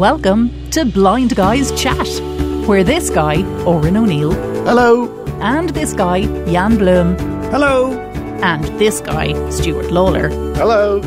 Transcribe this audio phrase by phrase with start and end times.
[0.00, 2.08] Welcome to Blind Guys Chat,
[2.66, 4.32] where this guy, Oren O'Neill,
[4.64, 5.10] Hello.
[5.42, 7.18] and this guy, Jan Bloom,
[7.50, 7.92] Hello.
[8.42, 11.02] and this guy, Stuart Lawler, Hello.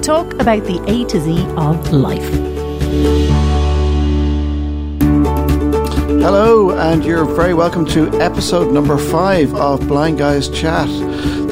[0.00, 2.28] talk about the A to Z of life.
[6.20, 10.88] Hello, and you're very welcome to episode number five of Blind Guys Chat.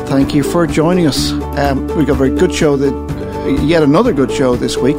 [0.09, 1.30] Thank you for joining us.
[1.57, 4.98] Um, we've got a very good show, that, yet another good show this week.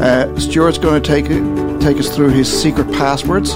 [0.00, 1.26] Uh, Stuart's going to take,
[1.80, 3.50] take us through his secret passwords,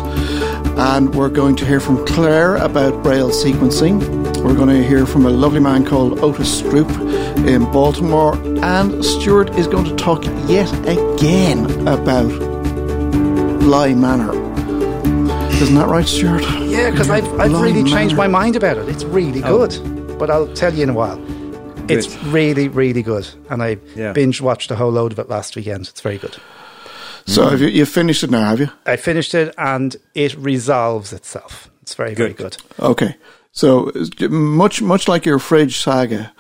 [0.77, 4.01] and we're going to hear from Claire about Braille sequencing.
[4.45, 6.91] We're going to hear from a lovely man called Otis Stroop
[7.47, 12.29] in Baltimore, and Stuart is going to talk yet again about
[13.61, 14.35] Bly Manor.
[15.63, 16.43] Isn't that right, Stuart?
[16.65, 18.89] Yeah, because I've, I've Bly really changed my mind about it.
[18.89, 19.67] It's really Oh.
[19.67, 20.19] good.
[20.19, 21.19] But I'll tell you in a while.
[21.89, 23.27] It's really, really good.
[23.51, 24.13] And I Yeah.
[24.13, 25.89] binge watched a whole load of it last weekend.
[25.89, 26.37] It's very good.
[27.27, 28.71] So have you, you've finished it now, have you?
[28.87, 31.71] I finished it and it resolves itself.
[31.83, 32.57] It's very, very Good.
[32.79, 32.85] good.
[32.85, 33.17] Okay.
[33.53, 33.93] So
[34.31, 36.33] much much like your fridge saga,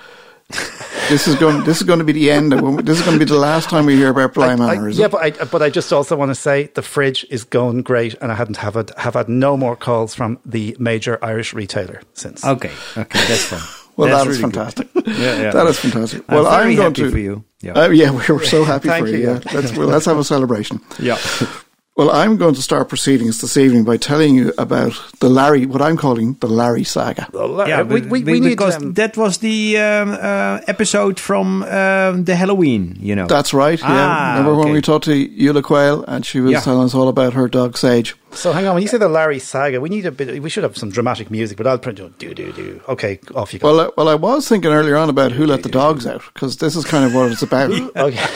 [1.08, 2.52] this is going this is going to be the end.
[2.52, 4.86] Of, this is going to be the last time we hear about Bly I- Manor.
[4.86, 5.10] I- is yeah, it?
[5.12, 8.32] but I, but I just also want to say the fridge is going great, and
[8.32, 12.44] I hadn't have had, have had no more calls from the major Irish retailer since.
[12.44, 13.83] Okay, okay, that's fine.
[13.96, 14.88] Well, that's that is really fantastic.
[15.06, 15.50] Yeah, yeah.
[15.52, 16.24] That is fantastic.
[16.28, 17.44] I'm well, very I'm going happy to for you.
[17.60, 17.72] Yeah.
[17.72, 19.16] Uh, yeah, we're so happy for you.
[19.16, 19.52] you, Yeah, yeah.
[19.60, 20.80] let's well, let's have a celebration.
[20.98, 21.18] yeah.
[21.96, 25.80] Well, I'm going to start proceedings this evening by telling you about the Larry, what
[25.80, 27.28] I'm calling the Larry saga.
[27.32, 31.20] Well, Yeah, uh, we, we, we need because um, that was the um, uh, episode
[31.20, 33.28] from um, the Halloween, you know.
[33.28, 33.78] That's right.
[33.78, 33.86] Yeah.
[33.88, 36.60] Ah, Remember when we talked to Eula Quayle and she was Yeah.
[36.62, 38.16] telling us all about her dog Sage?
[38.32, 40.42] So hang on, when you say the Larry saga, we need a bit.
[40.42, 42.80] We should have some dramatic music, but I'll print do do do.
[42.88, 43.68] Okay, off you go.
[43.68, 46.56] Well, uh, well, I was thinking earlier on about who let the dogs out because
[46.56, 47.70] this is kind of what it's about.
[47.96, 48.26] okay.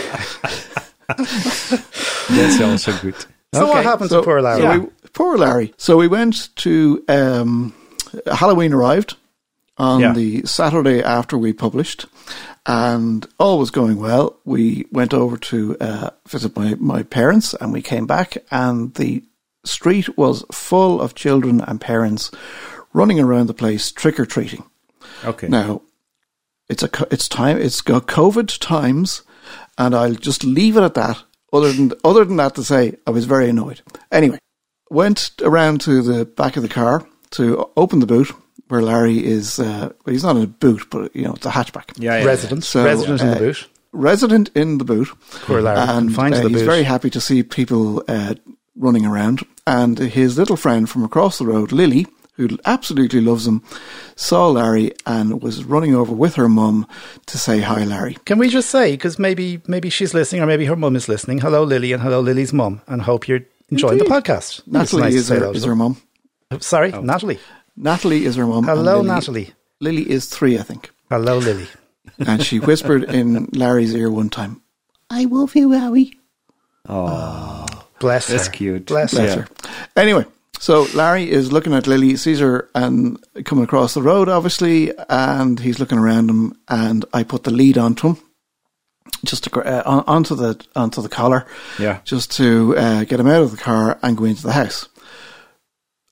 [2.29, 3.17] That's also good.
[3.55, 4.61] So what happened to poor Larry?
[4.61, 5.75] So we, poor Larry.
[5.77, 7.75] So we went to um,
[8.31, 9.17] Halloween arrived
[9.79, 10.13] on Yeah.
[10.13, 12.07] the Saturday after we published,
[12.67, 14.37] and all was going well.
[14.45, 19.23] We went over to uh, visit my, my parents, and we came back, and the
[19.65, 22.31] street was full of children and parents
[22.93, 24.65] running around the place trick or treating.
[25.25, 25.49] Okay.
[25.49, 25.83] Now,
[26.69, 27.57] it's a it's time.
[27.59, 29.23] It's got COVID times,
[29.79, 31.23] and I'll just leave it at that.
[31.53, 33.81] Other than other than that, to say I was very annoyed.
[34.13, 34.39] Anyway,
[34.91, 38.31] went around to the back of the car to open the boot
[38.69, 39.59] where Larry is.
[39.59, 41.93] Uh, well, he's not in a boot, but you know it's a hatchback.
[41.97, 42.25] Yeah, yeah.
[42.25, 43.69] resident, So, resident in the uh, boot.
[43.93, 45.09] Resident in the boot,
[45.47, 46.67] Poor Larry, and confined to uh, the he's boot.
[46.67, 48.35] very happy to see people uh,
[48.77, 49.41] running around.
[49.67, 52.07] And his little friend from across the road, Lily,
[52.39, 53.63] who absolutely loves him,
[54.17, 56.87] saw Larry and was running over with her mum
[57.27, 58.17] to say hi, Larry.
[58.25, 61.39] Can we just say because maybe maybe she's listening or maybe her mum is listening.
[61.39, 63.41] Hello, Lily, and hello, Lily's mum, and hope you're
[63.71, 64.67] enjoying the podcast.
[64.67, 66.01] Natalie nice is her, is her mum.
[66.61, 67.03] Sorry, oh.
[67.03, 67.39] Natalie.
[67.77, 68.65] Natalie is her mum.
[68.65, 69.53] Hello, Lily- Natalie.
[69.81, 70.91] Lily is three, I think.
[71.11, 71.67] Hello, Lily.
[72.27, 74.63] And she whispered in Larry's ear one time,
[75.11, 76.19] I love you, Larry.
[76.89, 77.67] Oh,
[78.01, 78.35] bless her.
[78.35, 78.53] That's her.
[78.53, 78.87] cute.
[78.87, 79.43] Bless Bless her.
[79.43, 79.49] her.
[79.97, 80.25] Anyway,
[80.59, 85.59] so Larry is looking at Lily, sees her and coming across the road, obviously, and
[85.61, 86.59] he's looking around him.
[86.69, 88.17] And I put the lead onto him,
[89.25, 91.47] just to, uh, on, onto the onto the collar,
[91.79, 92.01] Yeah.
[92.05, 94.89] just to uh, get him out of the car and go into the house.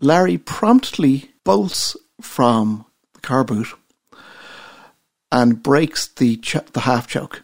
[0.01, 2.85] Larry promptly bolts from
[3.15, 3.69] the car boot
[5.33, 7.43] and breaks the ch- the half choke,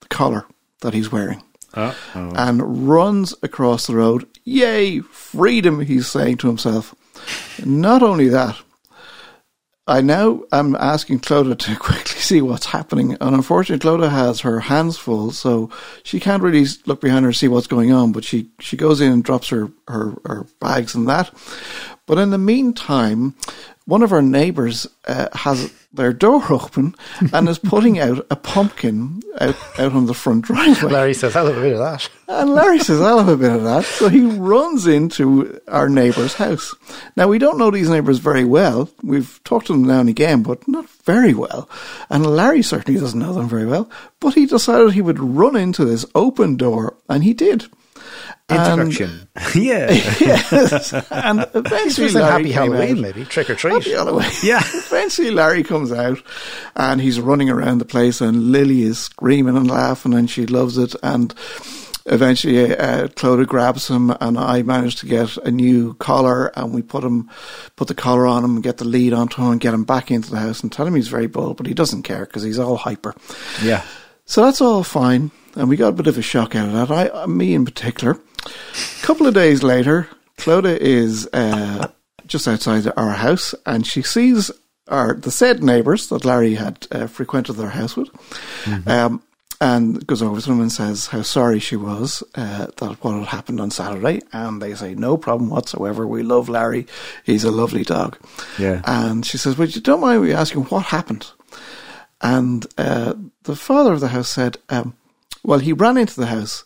[0.00, 0.46] the collar
[0.80, 1.42] that he's wearing
[1.74, 2.32] Oh, oh.
[2.34, 4.26] and runs across the road.
[4.44, 6.94] Yay, freedom, he's saying to himself.
[7.64, 8.56] Not only that,
[9.88, 13.16] I now am asking Clodagh to quickly see what's happening.
[13.20, 15.70] And unfortunately, Clodagh has her hands full, so
[16.02, 18.12] she can't really look behind her and see what's going on.
[18.12, 21.32] But she, she goes in and drops her, her, her bags and that.
[22.06, 23.34] But in the meantime,
[23.86, 26.94] one of our neighbours uh, has their door open
[27.32, 30.92] and is putting out a pumpkin out, out on the front driveway.
[30.92, 32.08] Larry says, I'll have a bit of that.
[32.28, 33.84] And Larry says, I'll have a bit of that.
[33.84, 36.74] So he runs into our neighbour's house.
[37.16, 38.90] Now, we don't know these neighbours very well.
[39.02, 41.70] We've talked to them now and again, but not very well.
[42.10, 43.90] And Larry certainly doesn't know them very well.
[44.20, 47.66] But he decided he would run into this open door, and he did.
[48.48, 49.28] And- Introduction.
[49.54, 49.90] yeah.
[50.20, 50.92] yes.
[51.10, 53.02] And eventually, Larry happy Halloween, out.
[53.02, 53.24] maybe.
[53.24, 53.72] Trick or treat.
[53.74, 54.30] Happy Halloween.
[54.42, 54.62] Yeah.
[54.64, 56.22] Eventually, Larry comes out
[56.76, 60.78] and he's running around the place, and Lily is screaming and laughing, and she loves
[60.78, 60.94] it.
[61.02, 61.34] And
[62.06, 66.80] eventually, uh, Clodagh grabs him, and I manage to get a new collar, and we
[66.82, 67.28] put him,
[67.76, 70.10] put the collar on him, and get the lead onto him, and get him back
[70.10, 72.58] into the house, and tell him he's very bold, but he doesn't care because he's
[72.58, 73.14] all hyper.
[73.62, 73.84] Yeah.
[74.28, 77.14] So that's all fine, and we got a bit of a shock out of that.
[77.14, 78.20] I, me in particular.
[78.44, 81.88] A couple of days later, Clodagh is uh,
[82.26, 84.50] just outside our house, and she sees
[84.86, 88.10] our the said neighbours that Larry had uh, frequented their house with,
[88.86, 89.22] um,
[89.62, 93.28] and goes over to them and says how sorry she was uh, that what had
[93.28, 96.06] happened on Saturday, and they say no problem whatsoever.
[96.06, 96.86] We love Larry;
[97.24, 98.18] he's a lovely dog.
[98.58, 98.82] Yeah.
[98.84, 101.32] And she says, "Well, you don't mind me asking what happened?"
[102.20, 104.94] And uh, the father of the house said, um,
[105.44, 106.64] "Well, he ran into the house.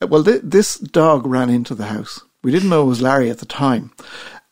[0.00, 2.20] Uh, Well, th- this dog ran into the house.
[2.42, 3.90] We didn't know it was Larry at the time,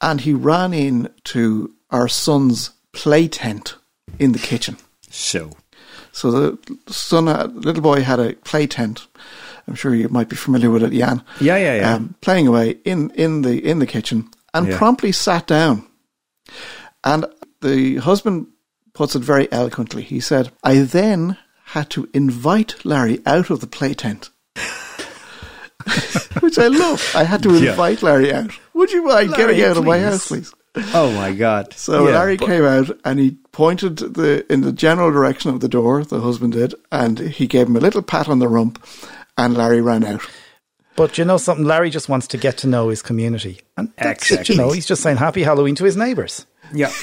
[0.00, 3.76] and he ran into our son's play tent
[4.18, 4.76] in the kitchen.
[5.10, 5.50] So.
[6.14, 9.06] So the son, had, little boy, had a play tent.
[9.66, 11.22] I'm sure you might be familiar with it, Jan.
[11.40, 11.94] Yeah, yeah, yeah.
[11.94, 14.76] Um, playing away in, in the in the kitchen, and Yeah.
[14.78, 15.86] promptly sat down.
[17.04, 17.26] And
[17.60, 18.48] the husband
[18.94, 20.02] puts it very eloquently.
[20.02, 21.36] He said, "I then
[21.66, 24.30] had to invite Larry out of the play tent."
[26.40, 27.10] Which I love.
[27.14, 27.70] I had to Yeah.
[27.70, 28.50] invite Larry out.
[28.74, 30.52] Would you mind Larry, getting out of my house, please?
[30.94, 31.74] Oh my God.
[31.74, 35.60] So Yeah, Larry but- came out and he pointed the in the general direction of
[35.60, 36.04] the door.
[36.04, 38.82] The husband did, and he gave him a little pat on the rump,
[39.36, 40.22] and Larry ran out.
[40.94, 41.64] But you know something?
[41.66, 43.60] Larry just wants to get to know his community.
[43.76, 46.46] And that's it, you know, he's just saying happy Halloween to his neighbours.
[46.72, 46.90] Yeah.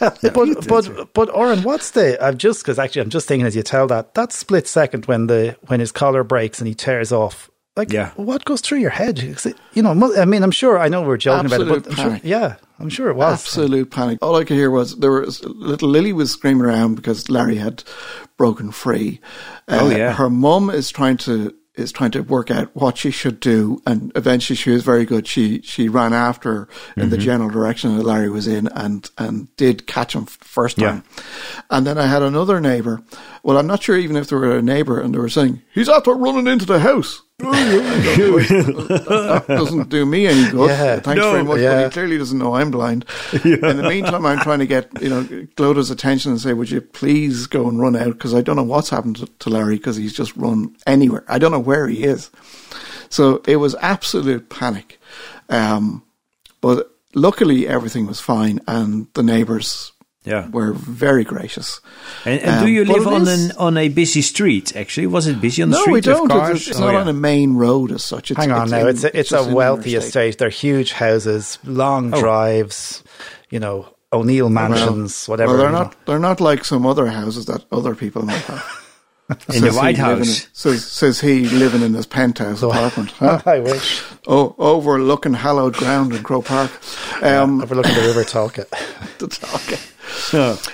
[0.00, 2.22] But but but Oren, what's the?
[2.22, 5.28] I'm just because actually I'm just thinking as you tell that that split second when
[5.28, 7.48] the when his collar breaks and he tears off.
[7.76, 8.10] Like, Yeah.
[8.16, 9.18] what goes through your head?
[9.18, 10.78] it- You know, I mean, I'm sure.
[10.78, 13.32] I know we're joking about it, Absolute but I'm sure, yeah, I'm sure it was.
[13.32, 14.18] Absolute panic.
[14.22, 17.82] All I could hear was there was little Lily was screaming around because Larry had
[18.36, 19.20] broken free.
[19.66, 20.12] Uh, Oh, yeah.
[20.12, 24.12] Her mum is trying to is trying to work out what she should do, and
[24.14, 25.26] eventually she was very good.
[25.26, 27.10] She she ran after her in Mm-hmm.
[27.10, 30.90] the general direction that Larry was in, and and did catch him first Yeah.
[30.90, 31.04] time.
[31.70, 33.02] And then I had another neighbour.
[33.42, 35.88] Well, I'm not sure even if they were a neighbour, and they were saying he's
[35.88, 37.22] after running into the house.
[37.38, 40.70] That doesn't do me any good.
[40.70, 41.00] Yeah.
[41.00, 43.04] Thanks No, very much, but he clearly doesn't know I'm blind.
[43.44, 45.22] In the meantime, I'm trying to get you know
[45.56, 48.62] Clodagh's attention and say, "Would you please go and run out?" Because I don't know
[48.62, 51.24] what's happened to, to Larry because he's just run anywhere.
[51.28, 52.30] I don't know where he is.
[53.08, 55.00] So it was absolute panic.
[55.48, 56.02] Um,
[56.60, 59.92] but luckily, everything was fine, and the neighbours
[60.24, 60.48] Yeah.
[60.48, 61.80] were very gracious.
[62.24, 64.74] And, and Um, do you live on is- an on a busy street?
[64.74, 66.28] Actually, was it busy on the No, we street with don't.
[66.28, 66.56] cars?
[66.60, 67.00] It's, it's Oh, not yeah.
[67.00, 68.30] on a main road as such.
[68.30, 70.38] It's, Hang on now, it's a, it's a wealthy estate.
[70.38, 72.20] They're huge houses, long Oh.
[72.20, 73.02] drives,
[73.50, 75.50] you know, O'Neill mansions, whatever.
[75.52, 75.82] Well, they're you know.
[75.82, 76.06] not.
[76.06, 78.64] They're not like some other houses that other people might have.
[79.54, 80.44] in the White living House.
[80.44, 83.10] in- says, says he living in his penthouse apartment.
[83.18, 83.40] Huh?
[83.44, 84.02] I wish.
[84.26, 86.70] Oh, overlooking hallowed ground in Croke Park.
[87.22, 88.64] Um, Overlooking the River Tolka.
[89.18, 89.62] to talk.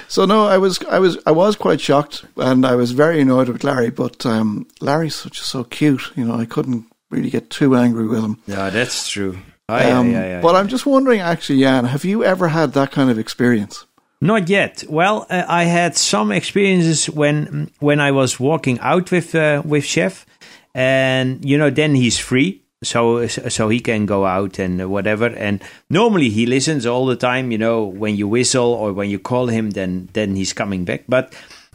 [0.09, 3.49] So no, I was, I was, I was quite shocked, and I was very annoyed
[3.49, 3.91] with Larry.
[3.91, 6.35] But um, Larry's such so cute, you know.
[6.35, 8.39] I couldn't really get too angry with him.
[8.47, 9.39] Yeah, that's true.
[9.69, 10.59] Oh, yeah, Um, yeah, yeah, but yeah.
[10.59, 13.87] I'm just wondering, actually, Jan, have you ever had that kind of experience?
[14.21, 14.85] Not yet.
[14.89, 19.85] Well, uh, I had some experiences when when I was walking out with uh, with
[19.85, 20.27] Chef,
[20.75, 25.27] and you know, then he's free, so so he can go out and whatever.
[25.27, 27.53] And normally he listens all the time.
[27.53, 31.05] You know, when you whistle or when you call him, then then he's coming back.
[31.09, 31.35] But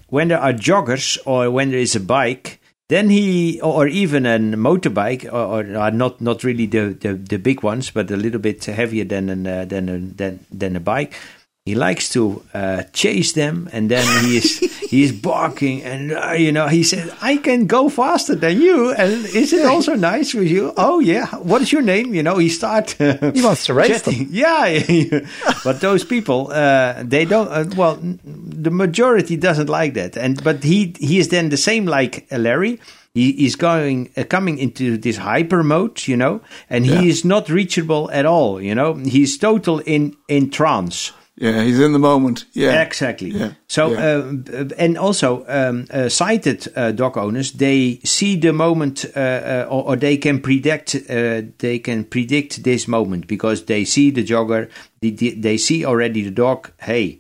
[0.09, 2.59] when there are joggers or when there is a bike.
[2.87, 7.39] Then he, or even a motorbike, or, or uh, not not really the, the, the
[7.39, 10.79] big ones, but a little bit heavier than an, uh, than a, than than a
[10.79, 11.15] bike.
[11.65, 14.59] He likes to uh, chase them, and then he is
[14.91, 18.91] he is barking, and uh, you know he said, "I can go faster than you."
[18.93, 20.73] And is it also nice with you?
[20.77, 22.13] Oh yeah, what is your name?
[22.13, 22.95] You know, he start.
[23.01, 24.13] Uh, He wants to race them.
[24.13, 24.27] chatting.
[24.29, 25.21] Yeah, yeah.
[25.63, 27.47] but those people, uh, they don't.
[27.49, 27.97] Uh, well,
[28.63, 32.79] the majority doesn't like that, and but he he is then the same like Larry.
[33.15, 37.09] He is going uh, coming into this hyper mode, you know, and he Yeah.
[37.09, 38.61] is not reachable at all.
[38.61, 41.11] You know, he's total in in trance.
[41.37, 42.45] Yeah, he's in the moment.
[42.53, 43.31] Yeah, Exactly.
[43.31, 43.53] Yeah.
[43.67, 44.21] So, yeah.
[44.57, 49.67] uh, and also um, uh, sighted uh, dog owners, they see the moment, uh, uh,
[49.69, 54.23] or, or they can predict, uh, they can predict this moment because they see the
[54.23, 54.69] jogger,
[55.01, 56.71] they, they see already the dog.
[56.79, 57.19] Hey,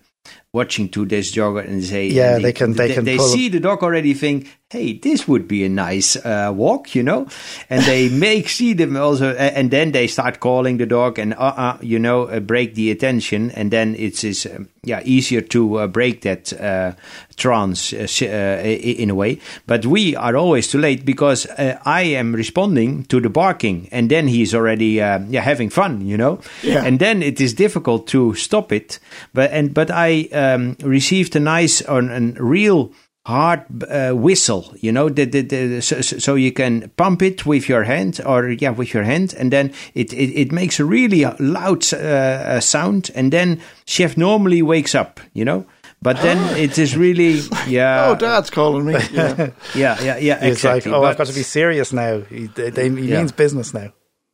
[0.55, 3.59] watching two days jogger and say, Yeah, and they can- they can they see the
[3.59, 7.27] dog already think, hey, this would be a nice uh, walk, you know,
[7.69, 11.53] and they make see them also, and then they start calling the dog and uh,
[11.55, 15.79] uh you know, uh, break the attention, and then it's is um, yeah easier to
[15.79, 16.91] uh, break that uh,
[17.35, 19.39] trance uh, uh, in a way.
[19.67, 24.09] But we are always too late because uh, I am responding to the barking, and
[24.09, 26.85] then he's already uh, yeah having fun, you know, Yeah.
[26.85, 28.99] and then it is difficult to stop it.
[29.33, 32.93] But and but I um, received a nice or a real
[33.25, 37.67] hard uh, whistle, you know, the, the, the, so, so, you can pump it with
[37.67, 41.25] your hand or, yeah, with your hand, and then it, it, it makes a really
[41.39, 45.65] loud uh, sound, and then chef normally wakes up, you know.
[46.01, 48.05] But then it is really, yeah.
[48.09, 48.93] oh, Dad's calling me.
[49.11, 50.39] Yeah, yeah, yeah, yeah.
[50.41, 50.91] He's exactly.
[50.91, 52.19] like, oh, but, I've got to be serious now.
[52.21, 53.17] He, they, he yeah.
[53.17, 53.91] means business now.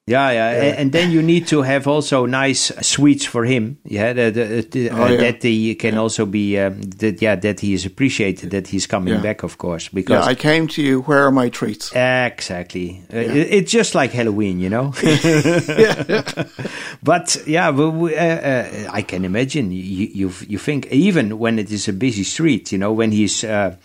[0.08, 0.74] Yeah, yeah, yeah.
[0.78, 3.78] And, then you need to have also nice sweets for him.
[3.86, 5.18] Yeah, the, the, the, oh, uh, yeah.
[5.18, 6.58] that he can also be.
[6.58, 8.50] Um, that yeah, that he is appreciated.
[8.50, 9.90] That he's coming back, of course.
[9.90, 11.02] Because yeah, I came to you.
[11.02, 11.92] Where are my treats?
[11.94, 13.04] Exactly.
[13.14, 14.94] Uh, it, it's just like Halloween, you know.
[15.04, 16.46] yeah.
[17.04, 19.72] but yeah, we, uh, uh, I can imagine.
[19.72, 23.44] You, you you think even when it is a busy street, you know, when he's.
[23.44, 23.76] Uh,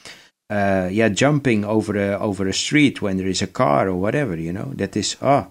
[0.48, 4.36] uh, yeah, jumping over a over a street when there is a car or whatever,
[4.36, 5.50] you know, that is oh,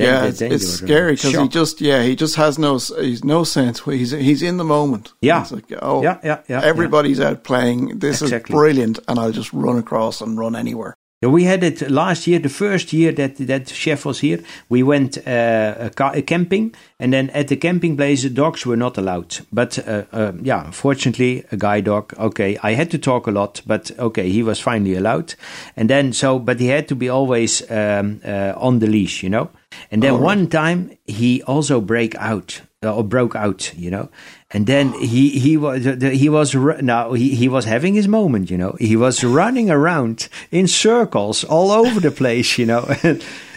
[0.00, 3.80] yeah, it's, it's scary because he just yeah he just has no he's no sense.
[3.80, 5.12] He's he's in the moment.
[5.20, 6.60] Yeah, it's like oh yeah yeah yeah.
[6.62, 7.28] Everybody's yeah.
[7.28, 7.98] out playing.
[7.98, 8.52] This exactly.
[8.52, 10.96] is brilliant, and I'll just run across and run anywhere.
[11.22, 14.40] We had it last year, the first year that that chef was here.
[14.70, 18.96] We went uh, a camping, and then at the camping place, the dogs were not
[18.96, 19.40] allowed.
[19.52, 22.14] But uh, uh, yeah, fortunately, a guide dog.
[22.18, 25.34] Okay, I had to talk a lot, but okay, he was finally allowed.
[25.76, 29.28] And then so, but he had to be always um, uh, on the leash, you
[29.28, 29.50] know.
[29.90, 34.08] And then oh, one time he also break out or broke out, you know.
[34.50, 38.56] And then he he was he was now he, he was having his moment, you
[38.56, 38.74] know.
[38.80, 42.88] He was running around in circles all over the place, you know.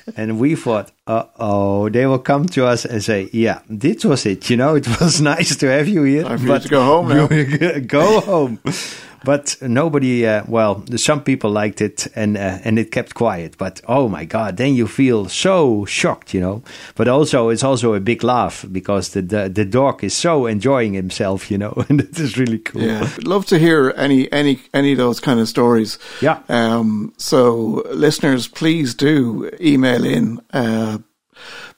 [0.05, 4.03] And, and we thought, uh oh, they will come to us and say, yeah, this
[4.03, 4.75] was it, you know.
[4.75, 7.27] It was nice to have you here, but to go home now.
[7.79, 8.59] go home
[9.23, 10.25] but nobody.
[10.25, 13.57] Uh, well, some people liked it, and uh, and it kept quiet.
[13.57, 16.63] But oh my god, then you feel so shocked, you know.
[16.95, 20.93] But also, it's also a big laugh because the the, the dog is so enjoying
[20.93, 22.81] himself, you know, and it is really cool.
[22.81, 25.99] Yeah, love to hear any any any of those kind of stories.
[26.21, 26.41] Yeah.
[26.49, 27.13] Um.
[27.17, 30.41] So, listeners, please do email in.
[30.51, 30.99] Uh,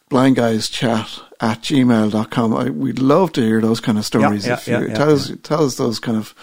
[0.09, 2.55] blind guys chat at gmail.com.
[2.55, 4.47] I, we'd love to hear those kind of stories.
[4.47, 6.33] Yeah, yeah, yeah, tell us, tell us those kind of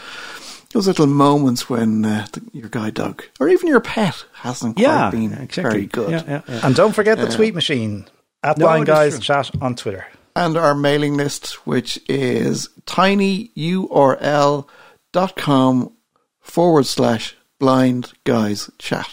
[0.73, 5.11] those little moments when uh, the, your guide dog or even your pet hasn't yeah,
[5.11, 5.63] quite been exactly.
[5.63, 6.11] very good.
[6.11, 6.61] Yeah, yeah, yeah.
[6.67, 8.07] And don't forget the tweet machine
[8.43, 10.07] at no, Blind Guys Chat on Twitter.
[10.35, 14.67] And our mailing list, which is tinyurl.com
[16.41, 19.09] forward slash blind guys chat.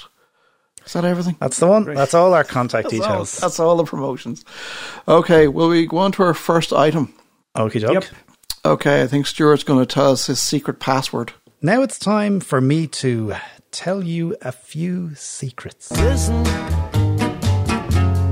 [0.85, 1.37] Is that everything?
[1.39, 1.83] That's the one.
[1.83, 1.97] Great.
[1.97, 3.35] That's all our contact that's details.
[3.35, 4.43] All, that's all the promotions.
[5.07, 7.13] Okay, will we go on to our first item?
[7.55, 7.93] Okay, doke.
[7.93, 8.05] Yep.
[8.65, 11.33] Okay, I think Stuart's going to tell us his secret password.
[11.61, 13.33] Now it's time for me to
[13.71, 15.91] tell you a few secrets.
[15.91, 16.41] Listen,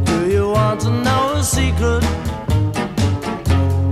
[0.06, 2.06] do you want to know a secret?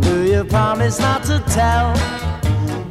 [0.03, 1.97] Do you promise not to tell?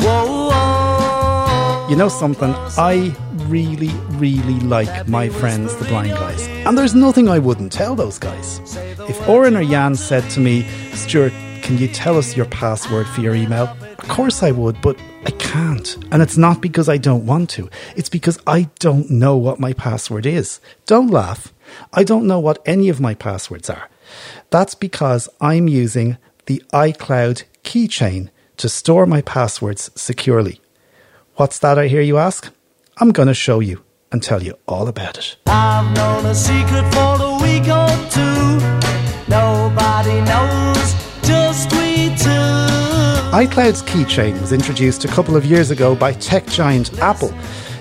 [0.00, 1.88] Whoa, whoa.
[1.88, 2.54] You know something?
[2.76, 3.16] I
[3.48, 6.46] really, really like my friends, the blind guys.
[6.66, 8.60] And there's nothing I wouldn't tell those guys.
[9.08, 11.32] If Oren or Jan said to me, Stuart,
[11.62, 13.74] can you tell us your password for your email?
[13.98, 15.96] Of course I would, but I can't.
[16.10, 19.72] And it's not because I don't want to, it's because I don't know what my
[19.72, 20.60] password is.
[20.84, 21.54] Don't laugh.
[21.92, 23.88] I don't know what any of my passwords are.
[24.50, 30.60] That's because I'm using the iCloud keychain to store my passwords securely.
[31.36, 32.52] What's that, I hear you ask?
[32.96, 35.36] I'm going to show you and tell you all about it.
[35.46, 38.58] I've known a secret for a week or two.
[39.28, 41.03] Nobody knows
[43.34, 47.34] iCloud's keychain was introduced a couple of years ago by tech giant Apple.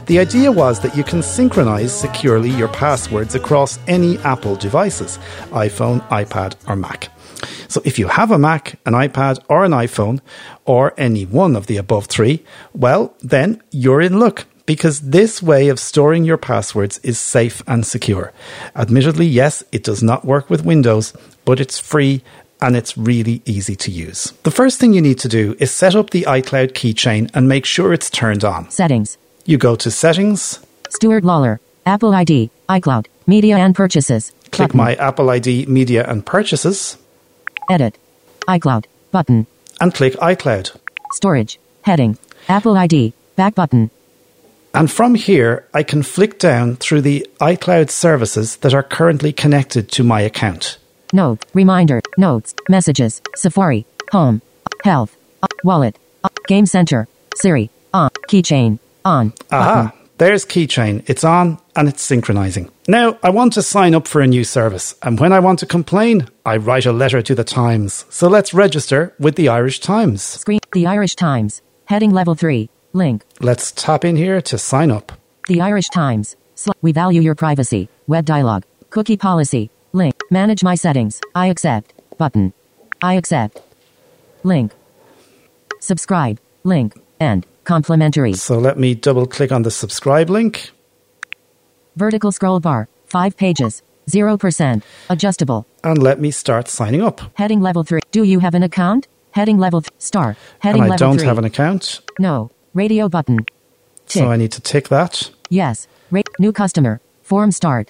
[0.08, 5.20] The idea was that you can synchronize securely your passwords across any Apple devices
[5.52, 7.10] iPhone, iPad, or Mac.
[7.68, 10.22] So if you have a Mac, an iPad, or an iPhone,
[10.66, 12.44] or any one of the above three,
[12.74, 17.86] well, then you're in luck because this way of storing your passwords is safe and
[17.86, 18.34] secure.
[18.76, 21.14] Admittedly, yes, it does not work with Windows,
[21.46, 22.24] but it's free
[22.64, 24.32] and it's really easy to use.
[24.44, 27.66] The first thing you need to do is set up the iCloud keychain and make
[27.66, 28.70] sure it's turned on.
[28.72, 29.18] Settings.
[29.46, 30.60] You go to Settings.
[30.90, 34.32] Stuart Lawler, Apple ID, iCloud, Media and Purchases.
[34.52, 34.78] Click button.
[34.78, 36.98] my Apple ID, Media and Purchases.
[37.70, 37.98] Edit.
[38.48, 39.46] iCloud, button.
[39.82, 40.78] And click iCloud.
[41.14, 42.18] Storage, heading,
[42.48, 43.92] Apple ID, back button.
[44.74, 49.92] And from here, I can flick down through the iCloud services that are currently connected
[49.92, 50.78] to my account.
[51.16, 54.42] Note, reminder, notes, messages, Safari, home,
[54.84, 59.32] health, uh, wallet, uh, game center, Siri, on, keychain, on.
[59.52, 60.10] Aha, button.
[60.18, 61.04] there's keychain.
[61.08, 62.72] It's on and it's synchronizing.
[62.88, 65.68] Now, I want to sign up for a new service, and when I want to
[65.68, 68.06] complain, I write a letter to the Times.
[68.10, 70.24] So let's register with the Irish Times.
[70.24, 72.70] Screen, the Irish Times, heading level 3.
[72.94, 73.24] Link.
[73.40, 75.12] Let's tap in here to sign up.
[75.48, 76.36] The Irish Times.
[76.56, 77.90] Sl- we value your privacy.
[78.08, 78.64] Web dialog.
[78.92, 79.70] Cookie policy.
[79.94, 80.16] Link.
[80.32, 81.22] Manage my settings.
[81.36, 81.94] I accept.
[82.18, 82.54] Button.
[83.02, 83.62] I accept.
[84.44, 84.74] Link.
[85.80, 86.40] Subscribe.
[86.64, 87.00] Link.
[87.20, 87.46] End.
[87.64, 88.34] Complimentary.
[88.34, 90.72] So let me double click on the subscribe link.
[91.96, 92.88] Vertical scroll bar.
[93.06, 93.84] 5 pages.
[94.10, 94.82] 0%.
[95.10, 95.66] Adjustable.
[95.84, 97.22] And let me start signing up.
[97.36, 98.02] Heading level 3.
[98.12, 99.08] Do you have an account?
[99.32, 100.36] Heading level th- star.
[100.60, 101.28] Heading and I level don't 3.
[101.28, 102.52] have an account, no.
[102.74, 103.46] Radio button.
[104.08, 104.22] Tick.
[104.24, 105.30] so I need to tick that.
[105.50, 105.88] yes.
[106.12, 107.00] Ra- new customer.
[107.24, 107.90] Form start.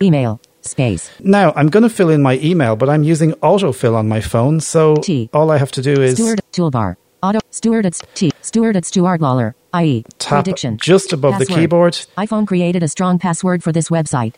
[0.00, 0.40] Email.
[0.62, 1.10] Space.
[1.20, 4.60] Now I'm going to fill in my email, but I'm using autofill on my phone,
[4.60, 5.30] so T.
[5.32, 6.96] all I have to do is Steward toolbar.
[7.22, 8.30] Auto steward it's T.
[8.42, 9.54] Steward it's Stuart Lawler.
[9.72, 10.04] I.e.
[10.18, 10.78] tap prediction.
[10.78, 11.60] just above the Password.
[11.60, 11.92] keyboard.
[12.16, 14.34] iPhone created a strong password for this website.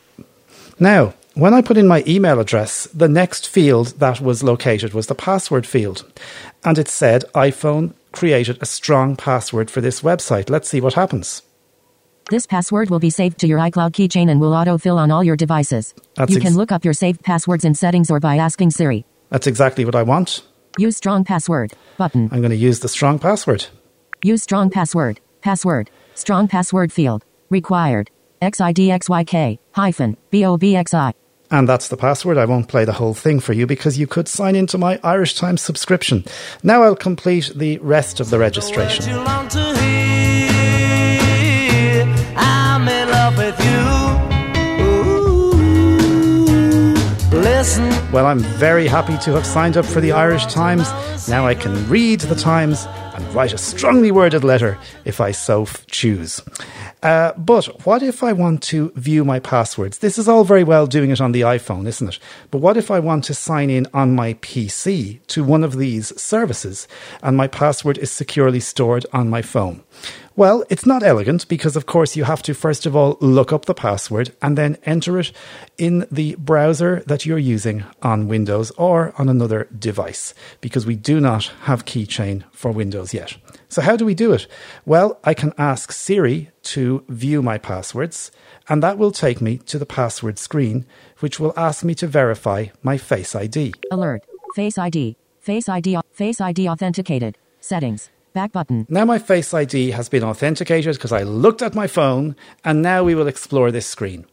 [0.79, 5.07] Now, when I put in my email address, the next field that was located was
[5.07, 6.11] the password field.
[6.65, 10.50] And it said iPhone created a strong password for this website.
[10.50, 11.43] Let's see what happens.
[12.30, 15.34] This password will be saved to your iCloud keychain and will autofill on all your
[15.34, 15.92] devices.
[16.14, 19.04] That's you ex- can look up your saved passwords in settings or by asking Siri.
[19.30, 20.46] That's exactly what I want.
[20.78, 21.72] Use strong password.
[21.99, 22.28] Button.
[22.30, 23.66] I'm going to use the strong password.
[24.22, 25.18] Use strong password.
[25.40, 25.90] Password.
[26.14, 27.25] Strong password field.
[27.49, 28.12] Required.
[28.40, 31.14] XIDXYK hyphen BOBXI.
[31.50, 32.38] And that's the password.
[32.38, 35.34] I won't play the whole thing for you because you could sign into my Irish
[35.34, 36.25] Times subscription.
[36.62, 39.04] Now I'll complete the rest of the registration.
[48.11, 50.88] Well, I'm very happy to have signed up for the Irish Times.
[51.29, 52.87] Now I can read the Times
[53.21, 56.43] and write a strongly worded letter if I so f- choose.
[57.03, 59.99] Uh, but what if I want to view my passwords?
[59.99, 62.19] This is all very well doing it on the iPhone, isn't it?
[62.50, 66.19] But what if I want to sign in on my PC to one of these
[66.21, 66.89] services
[67.23, 69.83] and my password is securely stored on my phone?
[70.37, 73.67] Well, it's not elegant because, of course, you have to first of all look up
[73.67, 75.33] the password and then enter it
[75.76, 81.21] in the browser that you're using on Windows or on another device because we do
[81.21, 83.36] not have Keychain for Windows yet.
[83.68, 84.46] So, how do we do it?
[84.84, 88.30] Well, I can ask Siri to view my passwords,
[88.68, 90.86] and that will take me to the password screen,
[91.20, 93.75] which will ask me to verify my Face ID.
[93.90, 94.23] Alert.
[94.54, 95.16] Face ID.
[95.38, 95.99] Face ID.
[96.12, 97.38] Face ID authenticated.
[97.60, 98.10] Settings.
[98.32, 98.86] Back button.
[98.88, 103.02] Now my Face ID has been authenticated because I looked at my phone, and now
[103.04, 104.26] we will explore this screen.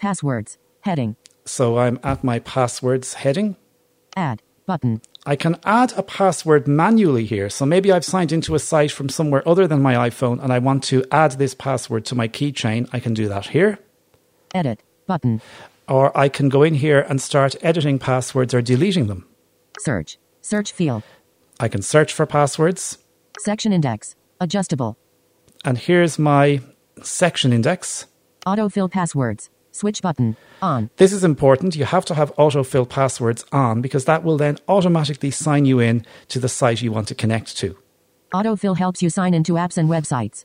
[0.00, 0.58] Passwords.
[0.82, 1.16] Heading.
[1.44, 3.56] So I'm at my passwords heading.
[4.16, 4.42] Add.
[4.66, 5.02] Button.
[5.26, 7.50] I can add a password manually here.
[7.50, 10.58] So maybe I've signed into a site from somewhere other than my iPhone and I
[10.58, 12.88] want to add this password to my keychain.
[12.92, 13.78] I can do that here.
[14.54, 14.82] Edit.
[15.06, 15.42] Button.
[15.88, 19.26] Or I can go in here and start editing passwords or deleting them.
[19.80, 20.18] Search.
[20.40, 21.02] Search field.
[21.58, 22.98] I can search for passwords.
[23.40, 24.14] Section index.
[24.40, 24.96] Adjustable.
[25.64, 26.60] And here's my
[27.02, 28.06] section index.
[28.46, 29.50] Autofill passwords.
[29.72, 30.36] Switch button.
[30.62, 30.90] On.
[30.96, 31.76] This is important.
[31.76, 36.04] You have to have autofill passwords on because that will then automatically sign you in
[36.28, 37.76] to the site you want to connect to.
[38.32, 40.44] Autofill helps you sign into apps and websites.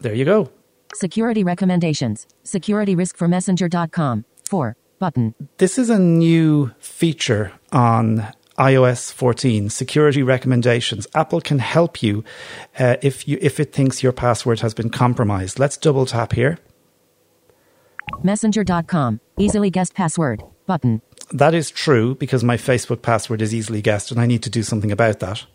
[0.00, 0.50] There you go.
[0.94, 2.26] Security recommendations.
[2.42, 4.24] Security risk for messenger.com.
[4.48, 4.76] 4.
[4.98, 5.34] Button.
[5.58, 11.06] This is a new feature on iOS 14 security recommendations.
[11.14, 12.22] Apple can help you
[12.78, 15.58] uh, if you if it thinks your password has been compromised.
[15.58, 16.58] Let's double tap here.
[18.22, 19.20] Messenger.com.
[19.38, 20.42] Easily guessed password.
[20.66, 21.00] Button.
[21.32, 24.62] That is true because my Facebook password is easily guessed and I need to do
[24.62, 25.46] something about that.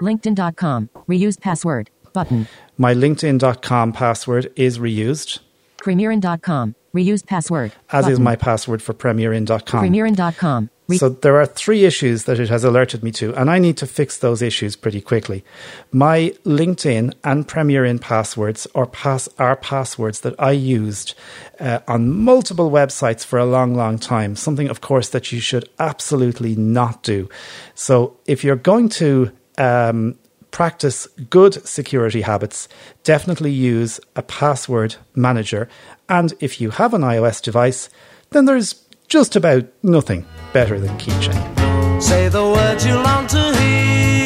[0.00, 0.90] LinkedIn.com.
[1.08, 1.90] Reused password.
[2.12, 2.48] Button.
[2.78, 5.40] My LinkedIn.com password is reused,
[5.78, 6.74] Premierinn.com.
[6.94, 7.72] Reused password.
[7.90, 9.84] as is my password for Premierinn.com.
[9.84, 10.70] Premierinn.com.
[10.94, 13.86] So there are three issues that it has alerted me to, and I need to
[13.88, 15.44] fix those issues pretty quickly.
[15.90, 21.14] My LinkedIn and Premier In passwords are, pass- are passwords that I used
[21.58, 24.36] uh, on multiple websites for a long, long time.
[24.36, 27.28] Something, of course, that you should absolutely not do.
[27.74, 30.16] So if you're going to um,
[30.52, 32.68] practice good security habits,
[33.02, 35.68] definitely use a password manager.
[36.08, 37.90] And if you have an iOS device,
[38.30, 38.74] then there's
[39.08, 40.24] just about nothing
[40.56, 42.00] better than Keychain.
[42.00, 44.25] Say the words you long to hear.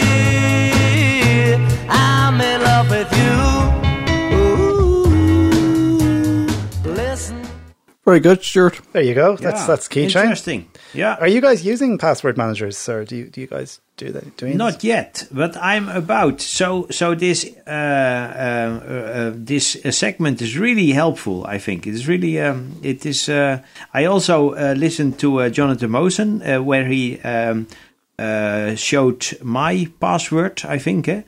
[8.11, 8.81] Very good, Stuart.
[8.90, 9.37] There you go.
[9.37, 10.23] That's Yeah, that's Keychain.
[10.25, 10.68] Interesting.
[10.94, 11.14] Yeah.
[11.20, 14.37] Are you guys using password managers, or do you do you guys do that?
[14.37, 16.40] Doing Not yet, but I'm about.
[16.40, 21.46] So, so this uh, uh, uh, this uh, segment is really helpful.
[21.46, 22.40] I think it is really.
[22.40, 23.29] Um, it is.
[23.29, 23.62] Uh,
[23.94, 27.68] I also uh, listened to uh, Jonathan Mosen uh, where he um,
[28.18, 30.62] uh, showed my password.
[30.64, 31.07] I think.
[31.07, 31.23] Eh?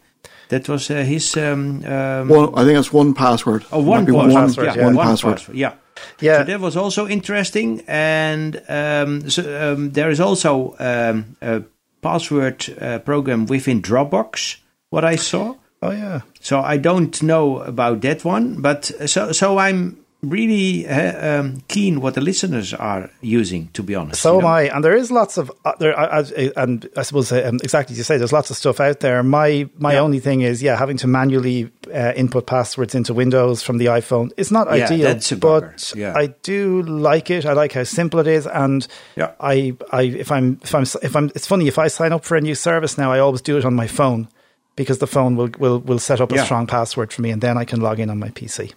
[0.49, 1.37] That was uh, his.
[1.37, 3.65] Um, um, One, I think it's one password.
[3.71, 4.33] Oh, one password.
[4.35, 4.85] password, yeah, yeah.
[4.85, 5.37] one one password.
[5.37, 5.57] password.
[5.57, 5.75] Yeah.
[6.21, 6.39] Yeah.
[6.39, 11.63] So that was also interesting, and um, so, um, there is also um, a
[12.01, 14.57] password uh, program within Dropbox.
[14.91, 15.55] What I saw.
[15.83, 16.21] Oh yeah.
[16.41, 22.01] So I don't know about that one, but so so I'm really uh, um, keen
[22.01, 23.69] what the listeners are using.
[23.75, 24.47] To be honest, So you am.
[24.47, 27.95] I, and there is lots of uh, there, I, I, and I suppose um, exactly
[27.95, 29.23] as you say, there's lots of stuff out there.
[29.23, 30.01] My my Yeah.
[30.01, 34.31] only thing is, yeah, having to manually uh, input passwords into Windows from the iPhone.
[34.37, 35.73] It's not Yeah, ideal, that's a bugger.
[35.73, 36.15] but Yeah.
[36.17, 37.45] I do like it.
[37.45, 39.33] I like how simple it is, and Yeah.
[39.41, 42.37] I, I, if I'm, if I'm, if I'm, it's funny if I sign up for
[42.37, 44.29] a new service now, I always do it on my phone
[44.77, 47.59] because the phone will will will set up a strong password for me, and then
[47.59, 48.73] I can log in on my PC.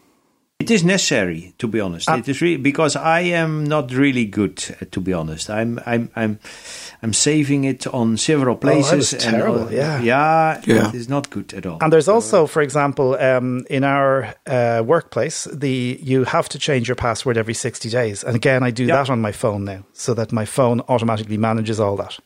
[0.59, 2.09] It is necessary, to be honest.
[2.09, 2.17] Ah.
[2.17, 5.49] it is really because I am not really good, uh, to be honest.
[5.49, 6.39] I'm I'm I'm
[7.03, 8.93] I'm saving it on several places.
[8.93, 10.01] Oh, was and terrible, all- yeah.
[10.01, 10.87] yeah, Yeah.
[10.89, 11.77] It is not good at all.
[11.81, 16.87] And there's also, for example, um, in our uh, workplace, the you have to change
[16.87, 18.23] your password every 60 days.
[18.23, 18.95] And again, I do Yeah.
[18.95, 22.17] that on my phone now, so that my phone automatically manages all that.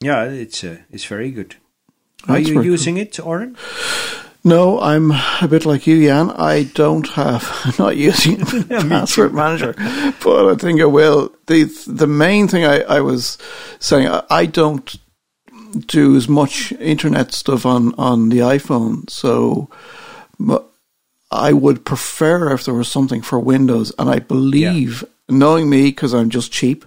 [0.00, 1.56] yeah, it's uh, it's very good.
[2.28, 3.56] Are you very using it, Oren?
[4.48, 5.10] No, I'm
[5.42, 6.30] a bit like you, Jan.
[6.30, 9.74] I don't have, I'm not using a password manager,
[10.24, 11.30] but I think I will.
[11.46, 13.36] The the main thing I, I was
[13.78, 14.96] saying, I, I don't
[15.86, 19.68] do as much internet stuff on, on the iPhone, so
[21.30, 26.14] I would prefer if there was something for Windows, and I believe, knowing me, because
[26.14, 26.86] I'm just cheap,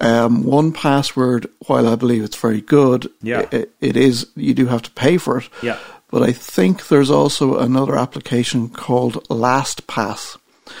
[0.00, 3.46] um, one password, while I believe it's very good, Yeah.
[3.52, 5.48] i- it is, you do have to pay for it.
[5.62, 5.78] Yeah.
[6.12, 10.36] But I think there's also another application called LastPass.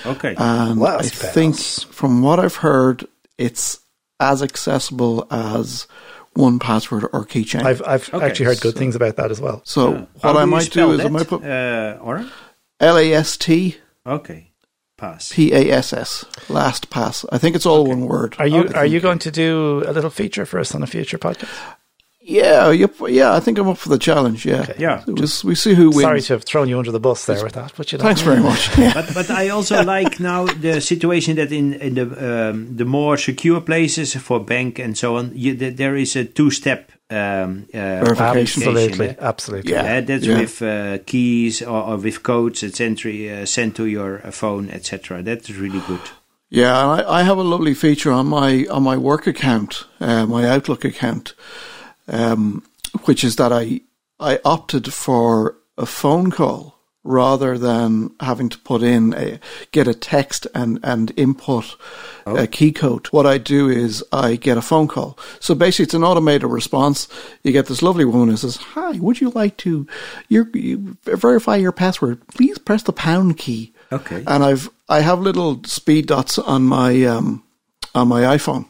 [0.06, 0.34] Okay.
[0.36, 1.32] And I LastPass.
[1.32, 1.56] think,
[1.92, 3.06] from what I've heard,
[3.38, 3.80] it's
[4.20, 5.88] as accessible as
[6.34, 7.62] one password or keychain.
[7.64, 9.62] I've, I've Okay, actually heard good so- things about that as well.
[9.64, 12.30] so How what I might do is I might put uh, Oren.
[12.78, 14.52] L A S T Okay,
[14.98, 15.32] pass.
[15.32, 16.24] P A S S.
[16.48, 17.24] LastPass.
[17.32, 18.36] I think it's all one word.
[18.38, 21.18] Are you are you going to do a little feature for us on a future
[21.18, 21.48] podcast?
[22.24, 23.34] Yeah, yep, yeah.
[23.34, 24.46] I think I'm up for the challenge.
[24.46, 25.02] Yeah, Yeah.
[25.06, 26.02] We, we see who wins.
[26.02, 28.04] Sorry to have thrown you under the bus there with that, but you know.
[28.04, 28.78] Thanks very much.
[28.78, 28.92] Yeah.
[28.94, 33.16] but but I also like now the situation that in in the um, the more
[33.16, 37.66] secure places for bank and so on, you, th- there is a two step um,
[37.74, 38.62] uh, Verification.
[38.62, 39.14] Absolutely, eh?
[39.18, 39.72] absolutely.
[39.72, 39.96] Yeah.
[39.96, 40.38] Uh, that's yeah.
[40.38, 45.22] with uh, keys or, or with codes, etc., uh, sent to your uh, phone, etc.
[45.22, 46.00] That is really good.
[46.48, 50.46] Yeah, I, I have a lovely feature on my on my work account, uh, my
[50.48, 51.34] Outlook account,
[52.12, 52.62] um,
[53.04, 53.80] which is that I
[54.20, 59.40] I opted for a phone call rather than having to put in a
[59.72, 61.74] get a text and and input
[62.24, 63.06] a key code.
[63.08, 65.18] What I do is I get a phone call.
[65.40, 67.08] So basically, it's an automated response.
[67.42, 69.86] You get this lovely woman who says, "Hi, would you like to
[70.28, 72.24] your, you verify your password?
[72.28, 74.24] Please press the pound key." Okay.
[74.26, 77.42] and I've I have little speed dots on my um,
[77.94, 78.66] on my iPhone.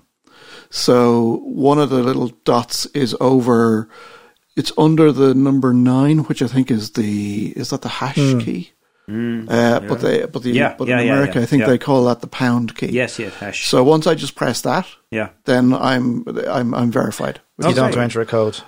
[0.72, 3.90] So one of the little dots is over.
[4.56, 8.72] It's under the number nine, which I think is the is that the hash key.
[9.06, 10.50] uh, But they but the.
[10.50, 11.68] Yeah, but yeah, in America, yeah, I think yeah.
[11.68, 12.86] they call that the pound key.
[12.86, 13.68] Yes, yes, hash.
[13.68, 15.28] So once I just press that, yeah.
[15.44, 17.40] then I'm I'm I'm verified.
[17.58, 18.60] You don't have to enter a code.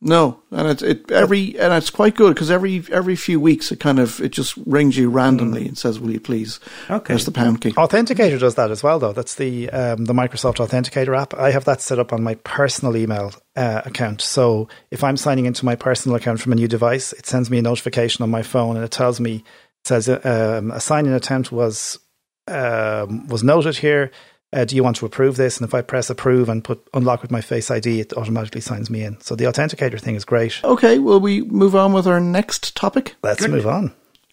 [0.00, 3.80] No, and it's it every and it's quite good because every every few weeks it
[3.80, 7.14] kind of it just rings you randomly and says, "Will you please Okay.
[7.14, 9.12] press the pound key?" Authenticator does that as well, though.
[9.12, 11.34] That's the um, the Microsoft Authenticator app.
[11.34, 14.20] I have that set up on my personal email uh, account.
[14.20, 17.58] So if I'm signing into my personal account from a new device, it sends me
[17.58, 19.42] a notification on my phone, and it tells me
[19.82, 21.98] it says um, a sign-in attempt was
[22.46, 24.12] um, was noted here.
[24.52, 25.58] Uh, do you want to approve this?
[25.58, 28.88] And if I press approve and put unlock with my Face ID, it automatically signs
[28.88, 29.20] me in.
[29.20, 30.60] So the Authenticator thing is great.
[30.64, 33.14] Okay, will we move on with our next topic?
[33.22, 33.92] Let's move on.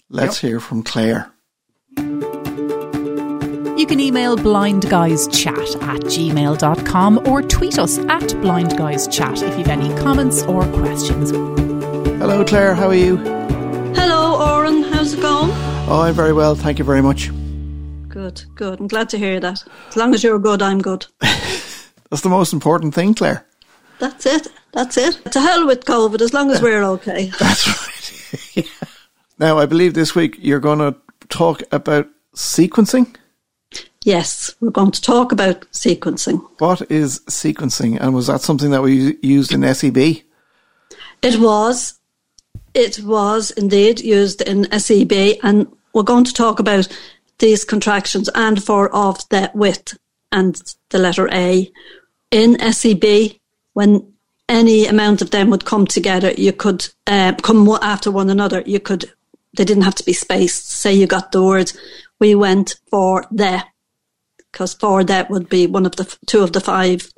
[0.10, 1.32] Let's hear from Claire.
[3.78, 10.44] You can email blindguyschat at gmail.com or tweet us at blindguyschat if you've any comments
[10.44, 11.32] or questions.
[11.32, 12.74] Hello, Claire.
[12.74, 13.18] How are you?
[13.18, 14.84] Hello, Oren.
[14.84, 15.52] How's it going?
[15.88, 16.56] Oh, I'm very well.
[16.56, 17.30] Thank you very much.
[18.26, 18.80] Good, good.
[18.80, 19.64] I'm glad to hear that.
[19.90, 21.06] As long as you're good, I'm good.
[21.20, 23.46] That's the most important thing, Claire.
[24.00, 24.48] That's it.
[24.74, 25.22] That's it.
[25.32, 27.32] To hell with COVID, as long as we're okay.
[27.40, 27.68] That's
[28.58, 28.68] right.
[29.38, 30.96] Now, I believe this week you're going to
[31.30, 33.16] talk about sequencing.
[34.04, 36.42] Yes, we're going to talk about sequencing.
[36.58, 39.98] What is sequencing, and was that something that we used in SEB?
[41.22, 42.00] It was,
[42.74, 46.88] it was indeed used in SEB, and we're going to talk about
[47.40, 49.98] these contractions and for of the with
[50.32, 51.72] and the letter A
[52.32, 53.38] in SEB
[53.74, 54.14] when
[54.48, 56.32] any amount of them would come together.
[56.32, 58.62] You could uh, come after one another.
[58.66, 59.12] You could.
[59.58, 60.70] They didn't have to be spaced.
[60.70, 61.72] Say you got the word.
[62.20, 63.64] We went for the,
[64.52, 67.10] because for that would be one of the two of the five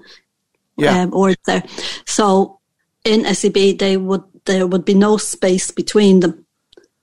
[0.77, 1.01] Yeah.
[1.01, 1.63] um, words there.
[2.05, 2.59] So
[3.03, 6.45] in SEB, they would there would be no space between them.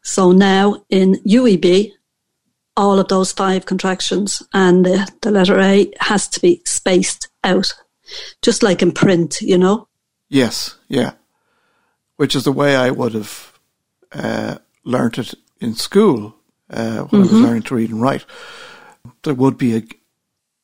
[0.02, 1.92] So now in UEB,
[2.76, 7.72] all of those five contractions and the, the letter A has to be spaced out,
[8.42, 9.88] just like in print, you know.
[10.28, 11.12] Yes, yeah.
[12.16, 13.58] Which is the way I would have
[14.12, 16.34] uh, learnt it in school
[16.70, 18.24] uh, when I was learning to read and write.
[19.22, 19.82] There would be a,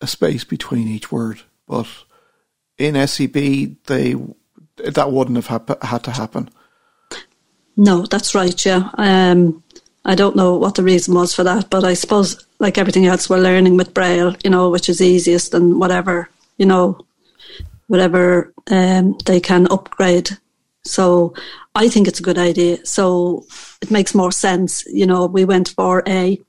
[0.00, 1.86] a space between each word, but
[2.78, 4.14] in SEB, they
[4.76, 6.48] that wouldn't have hap- had to happen.
[7.76, 8.64] No, that's right.
[8.64, 8.90] Yeah.
[8.94, 9.62] Um,
[10.04, 13.28] I don't know what the reason was for that, but I suppose, like everything else,
[13.28, 17.04] we're learning with Braille, you know, which is easiest and whatever, you know,
[17.86, 20.30] whatever um, they can upgrade.
[20.84, 21.34] So
[21.74, 22.84] I think it's a good idea.
[22.86, 23.44] So
[23.82, 24.86] it makes more sense.
[24.86, 26.40] You know, we went for A.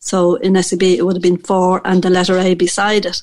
[0.00, 3.22] So in SEB, it would have been four and the letter A beside it.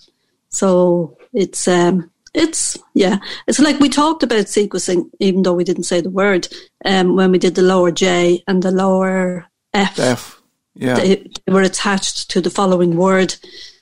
[0.49, 5.83] So it's, um, it's, yeah, it's like we talked about sequencing, even though we didn't
[5.83, 6.47] say the word,
[6.85, 9.99] um, when we did the lower J and the lower F.
[9.99, 10.41] F,
[10.73, 13.35] yeah, They, they were attached to the following word.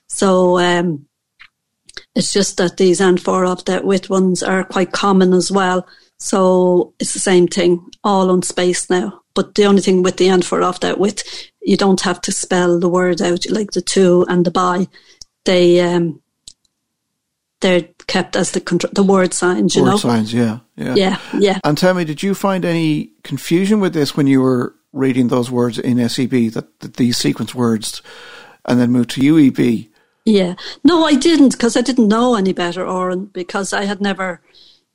[0.08, 1.08] So, um,
[2.16, 5.88] it's just that these and for of that wit ones are quite common as well.
[6.20, 9.22] So it's the same thing, all on space now.
[9.34, 12.32] But the only thing with the and for of that wit, you don't have to
[12.32, 14.88] spell the word out like the to and the by.
[15.46, 16.22] They um,
[17.62, 19.76] they're kept as the contr- the word signs.
[19.76, 21.60] You word know, signs, yeah, yeah, yeah, yeah.
[21.64, 25.52] And tell me, did you find any confusion with this when you were reading those
[25.52, 28.02] words in SEB that, that these sequence words
[28.66, 29.90] and then moved to UEB?
[30.26, 30.56] Yeah.
[30.84, 34.42] No, I didn't because I didn't know any better, Oren, because I had never,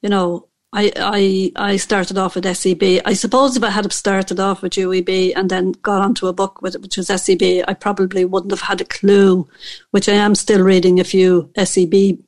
[0.00, 3.00] you know, I, I, I started off with SEB.
[3.04, 6.60] I suppose if I had started off with UEB and then got onto a book
[6.60, 9.48] with which was SEB, I probably wouldn't have had a clue,
[9.90, 12.18] which I am still reading a few SEB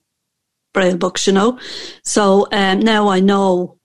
[0.72, 1.58] braille books, you know.
[2.02, 3.76] So um, now I know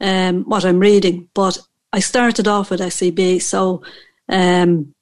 [0.00, 1.58] um, what I'm reading, but
[1.96, 3.80] I started off with SEB, so
[4.28, 4.94] um,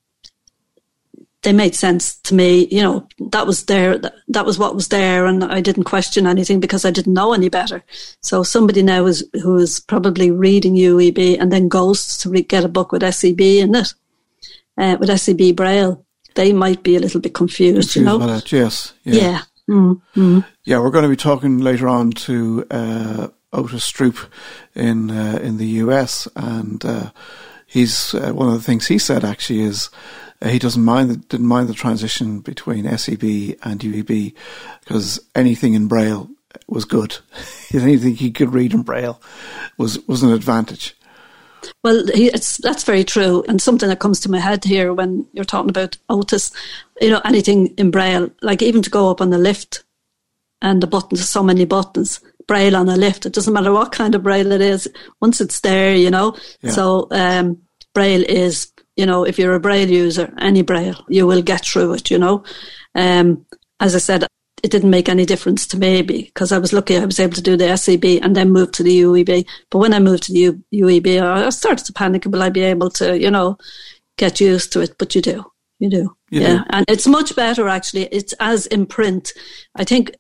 [1.43, 2.69] they made sense to me.
[2.71, 3.99] You know, that was there.
[3.99, 7.33] That, that was what was there, and I didn't question anything because I didn't know
[7.33, 7.83] any better.
[8.21, 12.65] So somebody now is who is probably reading UEB and then goes to re- get
[12.65, 13.93] a book with SEB in it,
[14.79, 16.05] uh, with SEB Braille,
[16.37, 17.97] they might be a little bit confused.
[17.97, 19.15] you know, that, yes, yeah.
[19.21, 19.41] yeah.
[19.69, 24.29] Mm, Yeah, we're going to be talking later on to uh, Otis Stroop
[24.75, 27.11] in uh, in the US, and uh,
[27.67, 29.91] he's uh, one of the things he said actually is
[30.43, 33.23] uh, he doesn't mind the, didn't mind the transition between SEB
[33.63, 34.35] and UEB
[34.81, 36.29] because anything in Braille
[36.69, 37.19] was good.
[37.73, 39.21] anything he could read in Braille
[39.79, 40.97] was was an advantage.
[41.83, 45.45] Well, he, that's very true, and something that comes to my head here when you're
[45.45, 46.51] talking about Otis,
[47.01, 49.83] you know, anything in Braille, like even to go up on the lift,
[50.61, 53.27] and the buttons, so many buttons, Braille on a lift.
[53.27, 54.89] It doesn't matter what kind of Braille it is.
[55.21, 56.37] Once it's there, you know.
[56.63, 56.71] Yeah.
[56.71, 57.59] So um,
[57.95, 61.95] Braille is, you know, if you're a Braille user, any Braille, you will get through
[61.95, 62.11] it.
[62.11, 62.45] You know.
[62.95, 63.47] Um,
[63.81, 64.27] as I said,
[64.65, 67.43] it didn't make any difference to me because I was lucky I was able to
[67.43, 69.47] do the SEB and then move to the UEB.
[69.71, 72.25] But when I moved to the U- UEB, I started to panic.
[72.25, 73.59] Will I be able to, you know,
[74.17, 74.97] get used to it?
[74.99, 75.45] But you do,
[75.81, 76.57] you do, You yeah.
[76.57, 76.65] do.
[76.71, 78.05] And it's much better actually.
[78.05, 79.35] It's as in print.
[79.77, 80.15] I think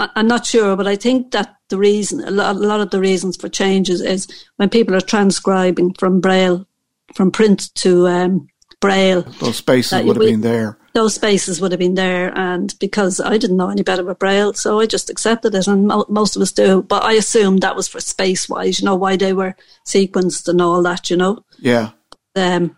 [0.00, 3.00] I'm not sure, but I think that the reason, a lot, a lot of the
[3.00, 6.66] reasons for changes is when people are transcribing from Braille,
[7.14, 8.46] from print to um,
[8.80, 10.78] Braille Those spaces would have we- been there.
[10.94, 12.32] those spaces would have been there.
[12.38, 15.86] And because I didn't know any better with Braille, so I just accepted it, and
[15.88, 16.82] mo- most of us do.
[16.82, 19.56] But I assumed that was for space wise, you know, why they were
[19.86, 21.44] sequenced and all that, you know.
[21.58, 21.90] Yeah,
[22.36, 22.76] Um,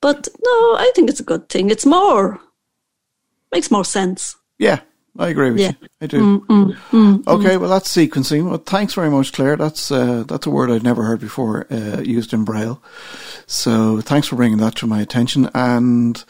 [0.00, 1.68] but no, I think it's a good thing.
[1.70, 2.40] It's more,
[3.52, 4.36] makes more sense.
[4.58, 4.80] yeah,
[5.18, 5.72] I agree with Yeah.
[5.80, 5.88] you.
[6.00, 7.24] I do.
[7.26, 8.48] okay, well that's sequencing.
[8.48, 9.56] Well, thanks very much, Claire.
[9.56, 12.80] That's uh, that's a word I'd never heard before uh, used in Braille.
[13.46, 15.50] So thanks for bringing that to my attention.
[15.54, 16.22] And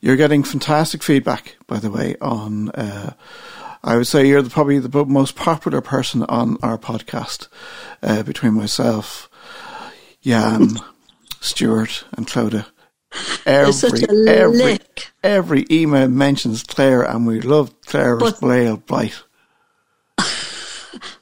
[0.00, 2.14] you're getting fantastic feedback, by the way.
[2.20, 3.14] On uh,
[3.82, 7.48] I would say you're the, probably the most popular person on our podcast
[8.04, 9.28] uh, between myself,
[10.22, 10.76] Jan,
[11.40, 12.66] Stuart, and Clodagh.
[13.46, 15.10] Every such a every lick.
[15.22, 19.18] every email mentions Claire, and we love Claire's But- Braille blight.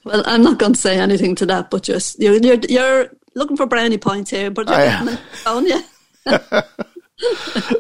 [0.04, 3.56] Well, I'm not going to say anything to that, but just you're you're, you're looking
[3.56, 5.14] for brownie points here, but you're I getting am.
[5.14, 5.82] it on you.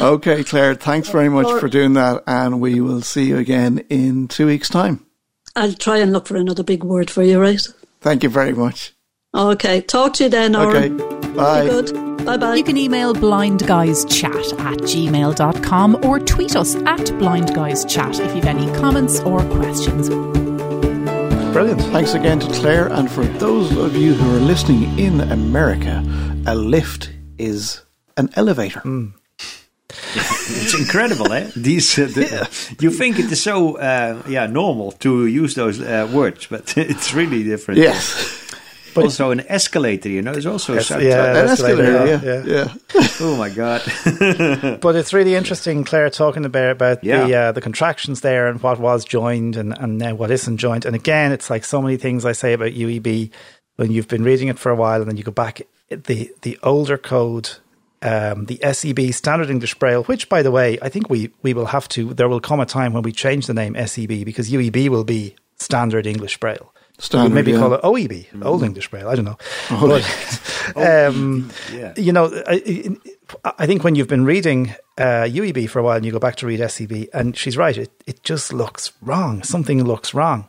[0.00, 4.26] Okay, Claire, thanks very much for doing that, and we will see you again in
[4.26, 5.06] two weeks' time.
[5.54, 7.60] I'll try and look for another big word for you, right?
[8.00, 8.93] Thank you very much.
[9.34, 9.80] Okay.
[9.80, 10.88] Talk to you then, Okay.
[11.34, 11.66] Bye.
[11.66, 11.92] Good.
[12.24, 12.54] Bye bye.
[12.54, 19.20] You can email blindguyschat at gmail.com or tweet us at blindguyschat if you've any comments
[19.20, 20.08] or questions.
[21.52, 21.80] Brilliant.
[21.92, 22.86] Thanks again to Claire.
[22.88, 26.02] And for those of you who are listening in America,
[26.46, 27.82] a lift is
[28.16, 28.82] an elevator.
[30.16, 31.50] It's incredible, eh?
[31.56, 36.08] These, uh, the, you think it is so, uh, yeah, normal to use those uh,
[36.12, 37.80] words, but it's really different.
[37.80, 38.43] Yes.
[38.94, 41.30] But also an escalator, you know, is also Yes, such yeah.
[41.30, 42.74] An escalator, escalator, yeah, yeah.
[42.94, 43.08] yeah.
[43.20, 43.82] Oh my god!
[44.80, 48.78] But it's really interesting, Claire, talking about about the uh, the contractions there and what
[48.78, 50.84] was joined and, and now what isn't joined.
[50.84, 53.30] And again, it's like so many things I say about UEB
[53.76, 56.58] when you've been reading it for a while and then you go back the the
[56.62, 57.50] older code.
[58.02, 61.64] Um, the SEB Standard English Braille, which, by the way, I think we, we will
[61.64, 62.12] have to.
[62.12, 65.36] There will come a time when we change the name SEB because UEB will be
[65.56, 66.70] Standard English Braille.
[66.98, 67.58] Standard, maybe yeah.
[67.58, 69.08] call it OEB, Old English Braille.
[69.08, 69.36] I don't know.
[69.70, 69.88] Oh,
[70.74, 71.92] But, um, yeah.
[71.96, 72.96] you know, I,
[73.58, 76.36] I think when you've been reading uh, UEB for a while and you go back
[76.36, 79.42] to read SEB, and she's right, it, it just looks wrong.
[79.42, 80.48] Something looks wrong.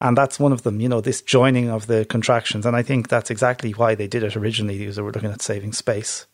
[0.00, 2.66] And that's one of them, you know, this joining of the contractions.
[2.66, 5.42] And I think that's exactly why they did it originally, because they were looking at
[5.42, 6.26] saving space.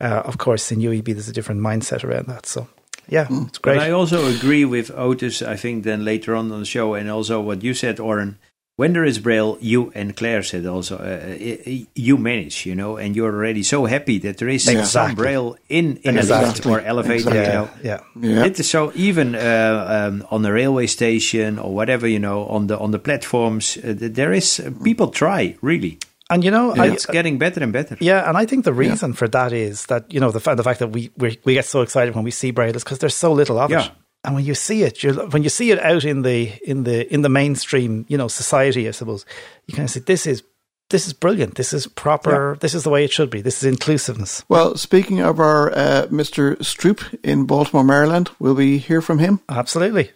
[0.00, 2.44] Uh, of course, in UEB, there's a different mindset around that.
[2.44, 2.68] So,
[3.08, 3.78] yeah, it's But great.
[3.78, 5.42] I also agree with Otis.
[5.42, 8.38] I think then later on on the show, and also what you said, Oren.
[8.80, 12.74] When there is Braille, you and Claire said also, uh, i- i- you manage, you
[12.80, 16.46] know, and you're already so happy that there is some Braille in, in a Exactly.
[16.48, 17.68] lift or elevator, you yeah, know.
[17.90, 18.00] yeah.
[18.20, 18.46] Yeah.
[18.48, 22.66] It is so even uh, um, on the railway station or whatever you know on
[22.68, 23.76] the on the platforms.
[23.76, 24.48] Uh, th- there is
[24.82, 25.98] people try really.
[26.32, 27.96] And, you know, I, it's getting better and better.
[28.00, 30.62] Yeah, and I think the reason for that is that you know the fa- the
[30.62, 33.16] fact that we we, we get so excited when we see braille is because there's
[33.16, 33.84] so little of Yeah.
[33.86, 33.90] it,
[34.24, 37.12] and when you see it, you're, when you see it out in the in the
[37.12, 39.24] in the mainstream, you know, society, I suppose
[39.66, 40.42] you kind of say this is
[40.90, 43.64] this is brilliant, this is proper, this is the way it should be, this is
[43.64, 44.44] inclusiveness.
[44.48, 46.56] Well, speaking of our uh, Mr.
[46.58, 49.40] Stroop in Baltimore, Maryland, will we hear from him?
[49.48, 50.10] Absolutely.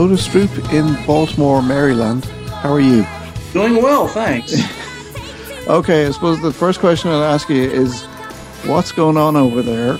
[0.00, 2.24] Otis Stroop in Baltimore, Maryland.
[2.62, 3.04] How are you?
[3.52, 4.54] Doing well, thanks.
[5.66, 8.02] Okay, I suppose the first question I'll ask you is
[8.64, 9.98] what's going on over there?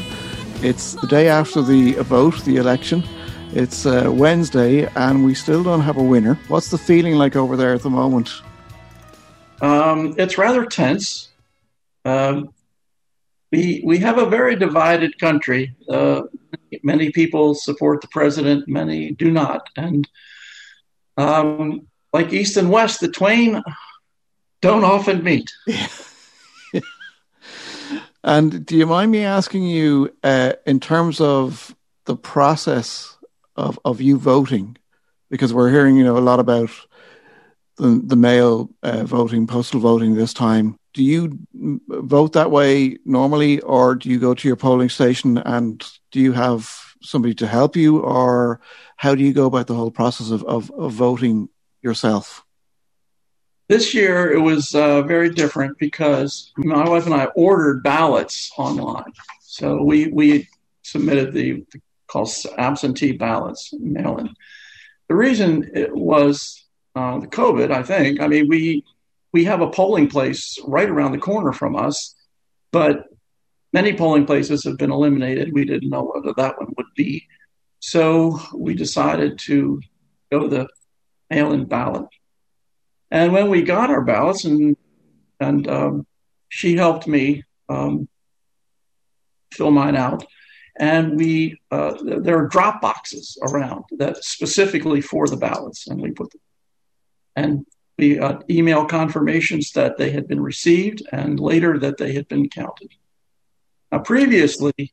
[0.63, 3.05] It's the day after the vote, the election.
[3.53, 6.37] It's uh, Wednesday, and we still don't have a winner.
[6.49, 8.43] What's the feeling like over there at the moment?
[9.61, 11.29] Um, it's rather tense.
[12.05, 12.53] Um,
[13.53, 15.77] we we have a very divided country.
[15.89, 16.23] Uh,
[16.83, 20.09] many people support the president, many do not, and
[21.17, 23.63] um, like East and West, the twain
[24.63, 25.51] don't often meet.
[28.23, 33.17] And do you mind me asking you, uh, in terms of the process
[33.57, 34.77] of, of you voting,
[35.31, 36.71] because we're hearing, you know, a lot about
[37.77, 40.77] the, the mail uh, voting, postal voting this time.
[40.93, 45.85] Do you vote that way normally, or do you go to your polling station and
[46.11, 46.71] do you have
[47.03, 48.61] somebody to help you, or
[48.97, 51.49] how do you go about the whole process of, of, of voting
[51.81, 52.45] yourself?
[53.69, 59.13] This year it was uh, very different because my wife and I ordered ballots online.
[59.43, 60.49] So we we
[60.83, 64.31] submitted the, the called absentee ballots mail in.
[65.09, 68.21] The reason it was uh, the COVID, I think.
[68.21, 68.85] I mean, we
[69.33, 72.15] we have a polling place right around the corner from us,
[72.73, 73.05] but
[73.73, 75.53] many polling places have been eliminated.
[75.53, 77.27] We didn't know whether that one would be,
[77.79, 79.81] so we decided to
[80.33, 80.69] go the
[81.31, 82.07] mail-in ballot.
[83.11, 84.77] And when we got our ballots, and
[85.39, 86.07] and um,
[86.49, 88.09] she helped me um,
[89.53, 90.25] fill mine out,
[90.79, 96.11] and we uh, there are drop boxes around that specifically for the ballots, and we
[96.11, 96.41] put them,
[97.37, 97.67] and
[97.99, 102.49] we got email confirmations that they had been received, and later that they had been
[102.49, 102.91] counted.
[103.93, 104.93] Now, previously,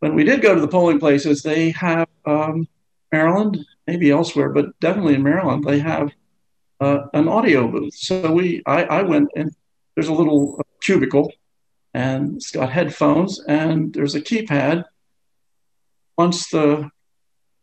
[0.00, 2.66] when we did go to the polling places, they have um,
[3.12, 6.12] Maryland, maybe elsewhere, but definitely in Maryland, they have
[6.80, 7.94] uh, an audio booth.
[7.94, 9.54] So we, I, I went and
[9.94, 11.32] there's a little cubicle,
[11.92, 14.84] and it's got headphones, and there's a keypad.
[16.18, 16.90] Once the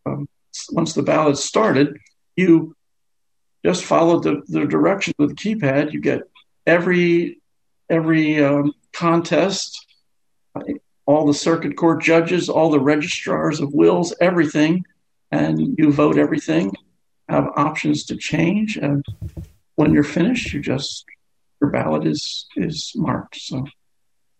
[0.05, 0.27] um,
[0.71, 1.97] once the ballot started,
[2.35, 2.75] you
[3.63, 5.93] just follow the, the direction of the keypad.
[5.93, 6.23] You get
[6.65, 7.39] every
[7.89, 9.85] every um, contest,
[11.05, 14.85] all the circuit court judges, all the registrars of wills, everything,
[15.31, 16.71] and you vote everything.
[17.29, 19.05] Have options to change, and
[19.75, 21.05] when you're finished, you just
[21.61, 23.37] your ballot is is marked.
[23.37, 23.65] So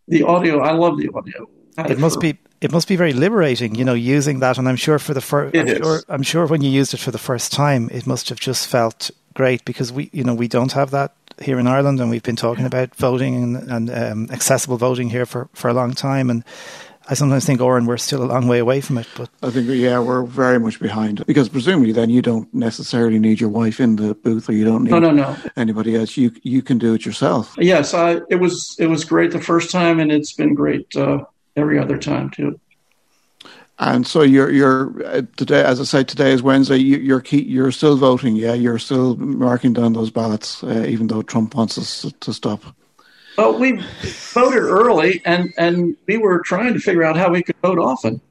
[0.07, 1.47] the audio, I love the audio.
[1.77, 4.59] Had It must for- be it must be very liberating, you know, using that.
[4.59, 6.99] And I'm sure for the first, It I'm sure, I'm sure when you used it
[6.99, 10.47] for the first time, it must have just felt great because we, you know, we
[10.47, 14.27] don't have that here in Ireland, and we've been talking about voting and, and um,
[14.31, 16.29] accessible voting here for, for a long time.
[16.29, 16.43] And
[17.09, 19.67] I sometimes think, Oren, we're still a long way away from it, but I think,
[19.67, 23.95] yeah, we're very much behind because presumably then you don't necessarily need your wife in
[23.95, 25.35] the booth or you don't need No, no, no.
[25.57, 26.15] anybody else.
[26.15, 27.55] You you can do it yourself.
[27.57, 31.23] Yes, I it was it was great the first time, and it's been great uh,
[31.55, 32.59] every other time too.
[33.79, 36.77] And so you're you're uh, today, as I say, today is Wednesday.
[36.77, 38.35] You, you're key, you're still voting.
[38.35, 42.33] Yeah, you're still marking down those ballots, uh, even though Trump wants us to, to
[42.33, 42.63] stop.
[43.37, 43.81] Well, we
[44.33, 48.21] voted early, and and we were trying to figure out how we could vote often.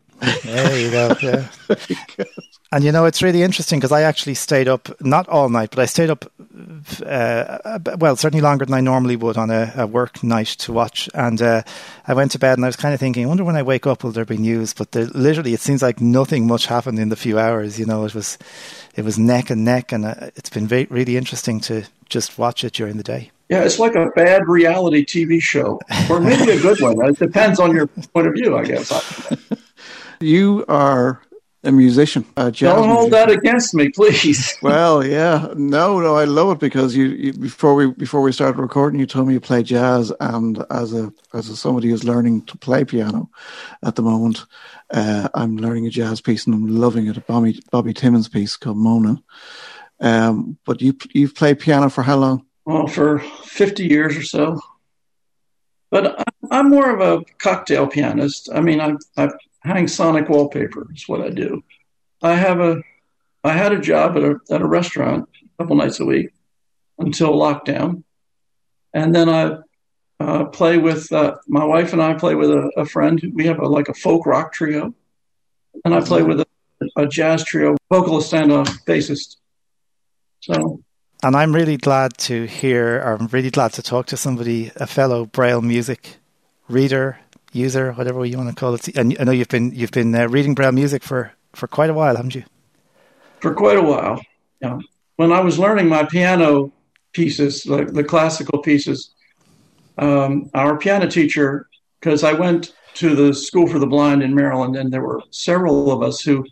[0.44, 1.14] There you go.
[1.22, 2.24] Yeah.
[2.72, 5.80] and you know, it's really interesting because I actually stayed up, not all night, but
[5.80, 6.24] I stayed up,
[7.04, 11.08] uh, well, certainly longer than I normally would on a, a work night to watch.
[11.14, 11.62] And uh,
[12.06, 13.86] I went to bed and I was kind of thinking, I wonder when I wake
[13.86, 14.72] up, will there be news?
[14.72, 17.78] But there, literally, it seems like nothing much happened in the few hours.
[17.78, 18.38] You know, it was,
[18.96, 19.92] it was neck and neck.
[19.92, 23.30] And uh, it's been very, really interesting to just watch it during the day.
[23.48, 27.04] Yeah, it's like a bad reality TV show, or maybe a good one.
[27.04, 28.92] It depends on your point of view, I guess.
[30.20, 31.22] You are
[31.64, 33.28] a musician, a jazz Don't hold musician.
[33.28, 34.56] that against me, please.
[34.62, 38.60] Well, yeah, no, no, I love it because you, you before we before we started
[38.60, 42.42] recording, you told me you play jazz, and as a as a, somebody who's learning
[42.46, 43.30] to play piano
[43.82, 44.44] at the moment,
[44.90, 47.16] uh, I'm learning a jazz piece and I'm loving it.
[47.16, 49.22] A Bobby Bobby Timmons piece called Moanin'.
[50.00, 52.46] Um, but you you've played piano for how long?
[52.66, 54.60] Well, for 50 years or so.
[55.90, 58.48] But I'm more of a cocktail pianist.
[58.54, 59.30] I mean, I, I
[59.60, 61.62] hang sonic wallpaper is what I do.
[62.22, 62.82] I have a,
[63.44, 66.30] I had a job at a, at a restaurant a couple nights a week
[66.98, 68.02] until lockdown.
[68.92, 69.56] And then I
[70.18, 73.20] uh, play with, uh, my wife and I play with a, a friend.
[73.34, 74.94] We have a, like a folk rock trio.
[75.84, 76.46] And I play with a,
[76.96, 79.36] a jazz trio, vocalist and a bassist.
[80.40, 80.82] So
[81.22, 84.86] And I'm really glad to hear, or I'm really glad to talk to somebody, a
[84.86, 86.16] fellow Braille music
[86.68, 87.18] reader,
[87.52, 88.88] user, whatever you want to call it.
[88.96, 91.94] And I know you've been you've been uh, reading Braille music for for quite a
[91.94, 92.44] while, haven't you?
[93.40, 94.20] for quite a while.
[94.60, 94.78] Yeah.
[95.16, 96.72] When I was learning my piano
[97.12, 99.14] pieces, the, the classical pieces,
[99.98, 104.76] um, our piano teacher, because I went to the School for the Blind in Maryland,
[104.76, 106.46] and there were several of us who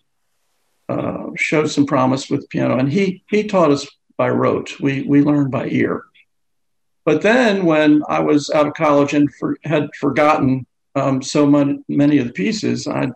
[0.88, 3.86] uh, showed some promise with piano, and he he taught us
[4.16, 4.78] by rote.
[4.80, 6.04] We we learned by ear.
[7.04, 11.84] But then, when I was out of college and for, had forgotten um, so mon-
[11.88, 13.08] many of the pieces, I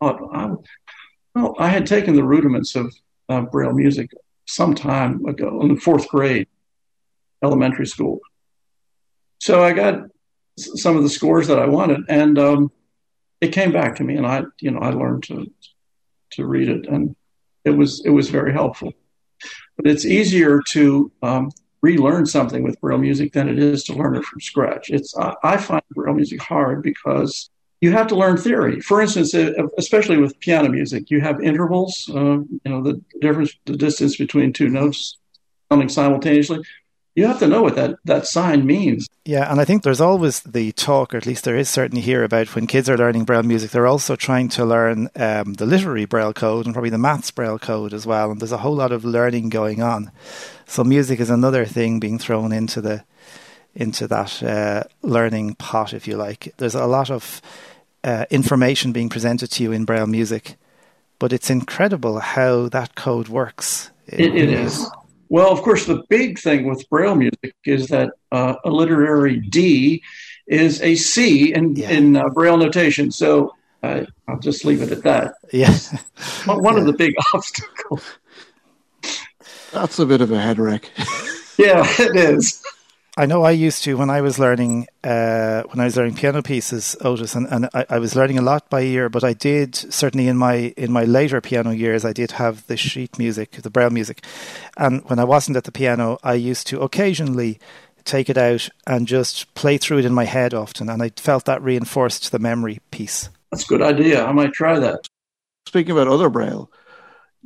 [0.00, 0.50] thought, I,
[1.34, 2.94] well, I had taken the rudiments of
[3.28, 4.10] uh, Braille music
[4.46, 6.48] some time ago in the fourth grade,
[7.42, 8.20] elementary school.
[9.38, 10.02] So I got
[10.56, 12.72] some of the scores that I wanted, and um,
[13.40, 15.50] it came back to me, and I, you know, I learned to
[16.30, 17.14] to read it, and
[17.64, 18.92] it was it was very helpful.
[19.76, 21.50] But it's easier to um,
[21.84, 24.90] relearn something with Braille music than it is to learn it from scratch.
[24.90, 27.50] It's I, I find Braille music hard because
[27.82, 28.80] you have to learn theory.
[28.80, 31.92] For instance, uh, especially with piano music, you have intervals.
[32.08, 35.18] Uh, you know the difference, the distance between two notes
[35.70, 36.60] sounding simultaneously.
[37.16, 39.06] You have to know what that that sign means.
[39.24, 42.24] Yeah, and I think there's always the talk, or at least there is certainly here,
[42.24, 46.06] about when kids are learning Braille music, they're also trying to learn um, the literary
[46.06, 48.30] Braille code and probably the maths Braille code as well.
[48.30, 50.10] And there's a whole lot of learning going on.
[50.66, 53.04] So music is another thing being thrown into the
[53.74, 56.54] into that uh, learning pot, if you like.
[56.58, 57.42] There's a lot of
[58.04, 60.56] uh, information being presented to you in Braille music,
[61.18, 63.90] but it's incredible how that code works.
[64.06, 64.86] It, it is.
[65.28, 70.02] Well, of course, the big thing with Braille music is that uh, a literary D
[70.46, 71.90] is a C in, Yeah.
[71.90, 73.10] in uh, Braille notation.
[73.10, 75.34] So uh, I'll just leave it at that.
[75.52, 75.76] Yeah.
[76.44, 78.04] One one of the big obstacles.
[79.74, 80.90] That's a bit of a head wreck.
[81.56, 82.60] Yeah, it is.
[83.16, 86.42] I know I used to when I was learning uh, when I was learning piano
[86.42, 89.08] pieces, Otis, and, and I, I was learning a lot by ear.
[89.08, 92.76] But I did certainly in my in my later piano years, I did have the
[92.76, 94.24] sheet music, the braille music,
[94.76, 97.60] and when I wasn't at the piano, I used to occasionally
[98.04, 101.44] take it out and just play through it in my head often, and I felt
[101.44, 103.28] that reinforced the memory piece.
[103.52, 104.24] That's a good idea.
[104.24, 105.06] I might try that.
[105.66, 106.68] Speaking about other Braille,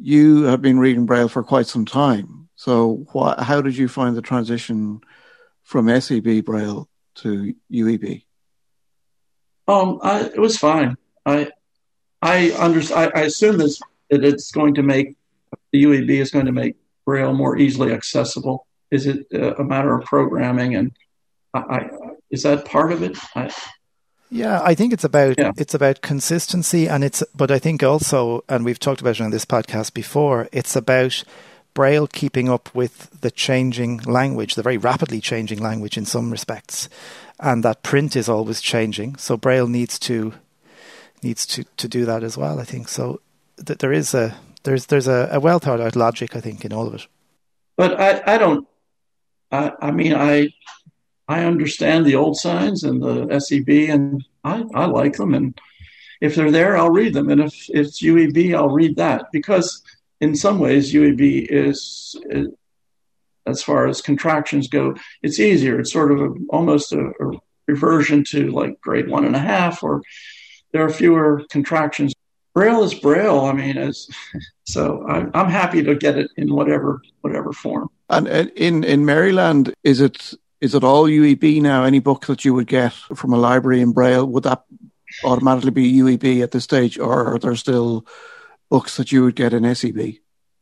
[0.01, 2.49] you have been reading Braille for quite some time.
[2.57, 5.01] So, wha how did you find the transition
[5.63, 8.25] from SEB Braille to UEB?
[9.67, 10.97] Um, I, it was fine.
[11.27, 11.51] I,
[12.23, 13.81] I under, I, I assume this,
[14.11, 15.17] that it's going to make
[15.73, 18.67] the UEB is going to make Braille more easily accessible.
[18.91, 20.75] is it a matter of programming?
[20.77, 20.93] And
[21.53, 21.91] I, I,
[22.31, 23.17] is that part of it?
[23.35, 23.53] I,
[24.31, 25.53] Yeah, I think it's about Yeah.
[25.57, 29.31] it's about consistency, and it's but I think also, and we've talked about it on
[29.31, 30.49] this podcast before.
[30.53, 31.25] It's about
[31.75, 36.89] Braille keeping up with the changing language, the very rapidly changing language in some respects,
[37.41, 39.17] and that print is always changing.
[39.17, 40.35] So Braille needs to
[41.23, 42.61] needs to, to do that as well.
[42.61, 43.21] I think so.
[43.65, 46.73] Th- there is a there's there's a, a well thought out logic, I think, in
[46.73, 47.07] all of it.
[47.77, 48.67] but I, I don't.
[49.51, 50.49] I, I mean, I
[51.29, 55.35] I understand the old signs and the SEB, and I, I like them.
[55.35, 55.59] And
[56.21, 57.29] if they're there, I'll read them.
[57.29, 59.83] And if it's UEB, I'll read that because
[60.21, 62.17] in some ways UEB is,
[63.47, 65.79] as far as contractions go, it's easier.
[65.79, 69.83] It's sort of a, almost a, a reversion to like grade one and a half,
[69.83, 70.03] or
[70.73, 72.15] there are fewer contractions.
[72.55, 73.45] Braille is Braille.
[73.45, 74.09] I mean, as
[74.65, 77.91] so I'm, I'm happy to get it in whatever whatever form.
[78.09, 78.27] And
[78.57, 81.85] in in Maryland, is it is it all UEB now?
[81.85, 84.65] Any book that you would get from a library in Braille would that
[85.25, 88.07] automatically be UEB at this stage, or are there still
[88.69, 90.15] books that you would get in SEB?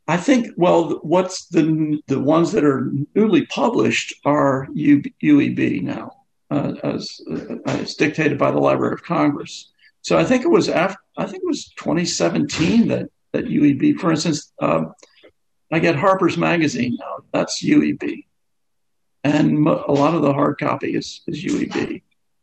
[0.07, 6.13] I think well, what's the the ones that are newly published are UEB now,
[6.49, 9.69] uh, as uh, as dictated by the Library of Congress.
[10.01, 14.11] So I think it was after I think it was 2017 that that UEB, for
[14.11, 14.93] instance, um,
[15.73, 17.25] I get Harper's Magazine now.
[17.33, 18.23] That's UEB,
[19.27, 22.01] and a lot of the hard copy is is UEB,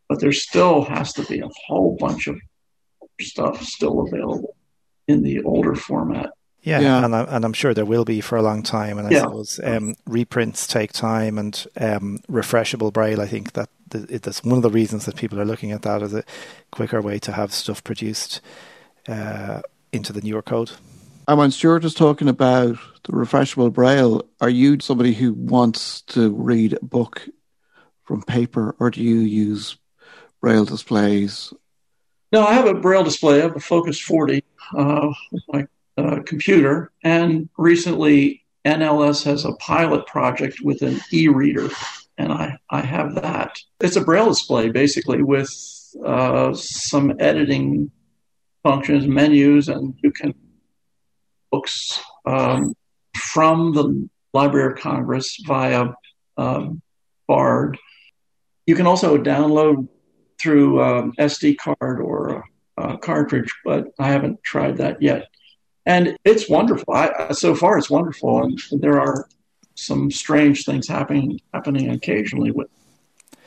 [0.09, 2.37] but there still has to be a whole bunch of
[3.20, 4.57] stuff still available
[5.09, 6.30] in the older format.
[6.62, 7.05] Yeah, Yeah.
[7.05, 8.99] and I, and I'm sure there will be for a long time.
[8.99, 9.20] And I Yeah.
[9.24, 13.20] suppose um, reprints take time, and um, refreshable braille.
[13.20, 15.82] I think that th- it- that's one of the reasons that people are looking at
[15.82, 16.24] that as a
[16.70, 18.41] quicker way to have stuff produced
[19.09, 19.61] uh,
[19.93, 20.72] into the newer code.
[21.27, 26.35] And when Stuart is talking about the refreshable braille, are you somebody who wants to
[26.35, 27.27] read a book
[28.03, 29.79] from paper, or do you use
[30.43, 31.53] braille displays?
[32.31, 33.39] No, I have a braille display.
[33.39, 34.45] I have a Focus 40
[34.77, 35.12] uh,
[35.49, 35.66] my
[35.97, 41.68] uh, computer, and recently NLS has a pilot project with an e-reader,
[42.18, 43.59] and I I have that.
[43.81, 45.51] It's a braille display basically with
[46.05, 47.91] uh, some editing
[48.62, 50.35] functions, menus, and you can
[51.55, 52.75] books um,
[53.17, 55.91] from the Library of Congress via
[56.37, 56.83] um,
[57.29, 57.79] Bard.
[58.67, 59.89] You can also download
[60.41, 62.45] through um, SD card or
[63.01, 65.29] cartridge, but I haven't tried that yet.
[65.87, 66.93] And it's wonderful.
[66.93, 69.29] I, so far, it's wonderful, and there are
[69.77, 72.51] some strange things happening happening occasionally.
[72.51, 72.69] But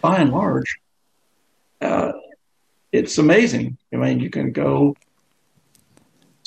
[0.02, 0.78] by and large,
[1.82, 2.14] uh,
[2.92, 3.78] it's amazing.
[3.94, 4.96] I mean, you can go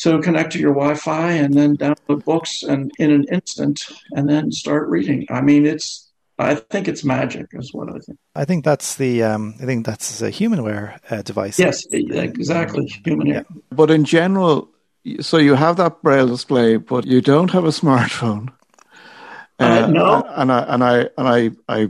[0.01, 4.51] so connect to your Wi-Fi and then download books and in an instant, and then
[4.51, 5.27] start reading.
[5.29, 6.07] I mean, it's.
[6.39, 8.19] I think it's magic, is what I think.
[8.35, 11.59] I think that's the um, I think that's a humanware uh, device.
[11.59, 12.87] Yes, exactly.
[13.05, 13.43] Human Yeah.
[13.71, 14.71] But in general,
[15.21, 18.49] so you have that braille display, but you don't have a smartphone.
[19.59, 20.23] Uh, no.
[20.35, 21.89] and I and I and I I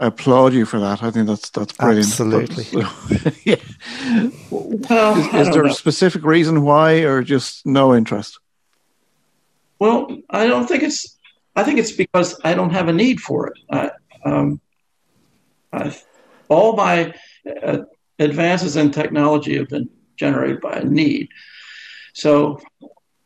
[0.00, 1.02] applaud you for that.
[1.02, 2.06] I think that's that's brilliant.
[2.06, 2.64] Absolutely.
[2.72, 3.56] But- yeah.
[4.50, 5.70] Well, Is, is there know.
[5.70, 8.38] a specific reason why, or just no interest?
[9.78, 11.16] Well, I don't think it's.
[11.54, 13.54] I think it's because I don't have a need for it.
[13.70, 13.90] I,
[14.26, 14.60] um,
[15.72, 15.96] I,
[16.48, 17.14] all my
[17.62, 17.78] uh,
[18.18, 21.28] advances in technology have been generated by a need.
[22.12, 22.60] So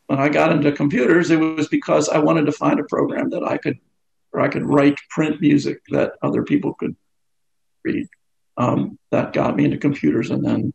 [0.07, 3.45] when I got into computers, it was because I wanted to find a program that
[3.45, 3.79] I could,
[4.31, 6.97] where I could write print music that other people could
[7.85, 8.07] read.
[8.57, 10.73] Um, that got me into computers, and then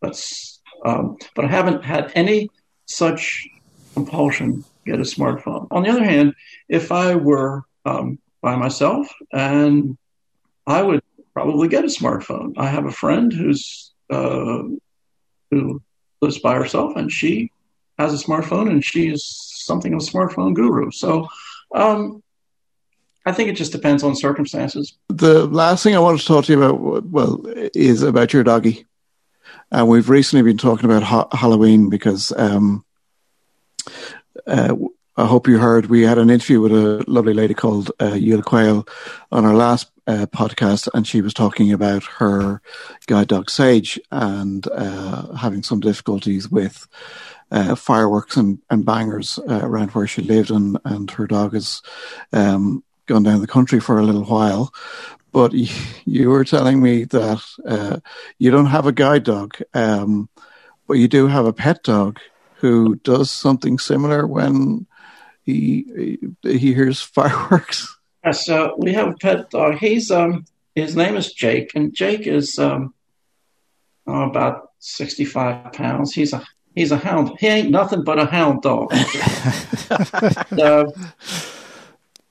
[0.00, 0.60] that's.
[0.84, 2.50] Um, but I haven't had any
[2.86, 3.46] such
[3.94, 5.66] compulsion to get a smartphone.
[5.70, 6.34] On the other hand,
[6.68, 9.96] if I were um, by myself, and
[10.66, 11.02] I would
[11.32, 12.54] probably get a smartphone.
[12.56, 14.62] I have a friend who's uh,
[15.50, 15.82] who
[16.20, 17.50] lives by herself, and she
[17.98, 19.24] has a smartphone, and she is
[19.64, 20.90] something of a smartphone guru.
[20.90, 21.28] So.
[21.74, 22.22] Um,
[23.26, 24.94] I think it just depends on circumstances.
[25.08, 27.42] The last thing I wanted to talk to you about, well,
[27.74, 28.86] is about your doggy.
[29.70, 32.84] And we've recently been talking about ha- Halloween because um,
[34.46, 34.76] uh,
[35.16, 38.44] I hope you heard we had an interview with a lovely lady called uh, Yul
[38.44, 38.86] Quayle
[39.32, 42.60] on our last uh, podcast, and she was talking about her
[43.06, 46.86] guide dog Sage and uh, having some difficulties with
[47.50, 51.80] uh, fireworks and, and bangers uh, around where she lived, and, and her dog is
[52.32, 54.72] um, gone down the country for a little while.
[55.32, 55.52] But
[56.04, 57.98] you were telling me that uh,
[58.38, 60.28] you don't have a guide dog, um,
[60.86, 62.20] but you do have a pet dog
[62.56, 64.86] who does something similar when
[65.42, 67.94] he he hears fireworks.
[68.24, 69.76] Yes, uh, we have a pet dog.
[69.76, 72.94] He's um, his name is Jake, and Jake is um,
[74.06, 76.14] oh, about sixty-five pounds.
[76.14, 76.42] He's a
[76.74, 77.36] he's a hound.
[77.38, 78.92] He ain't nothing but a hound dog.
[80.52, 80.86] uh,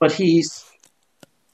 [0.04, 0.66] but he's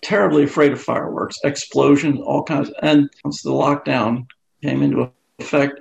[0.02, 2.72] terribly afraid of fireworks, explosions, all kinds.
[2.82, 4.26] And once the lockdown
[4.64, 5.80] came into effect,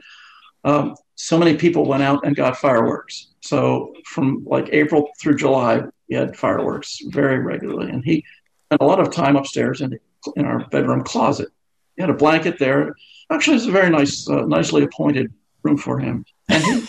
[0.64, 3.29] um, so many people went out and got fireworks.
[3.41, 8.23] So from like April through July, we had fireworks very regularly, and he
[8.66, 9.99] spent a lot of time upstairs in
[10.37, 11.49] in our bedroom closet.
[11.97, 12.95] He had a blanket there.
[13.31, 16.87] Actually, it's a very nice, uh, nicely appointed room for him, and he,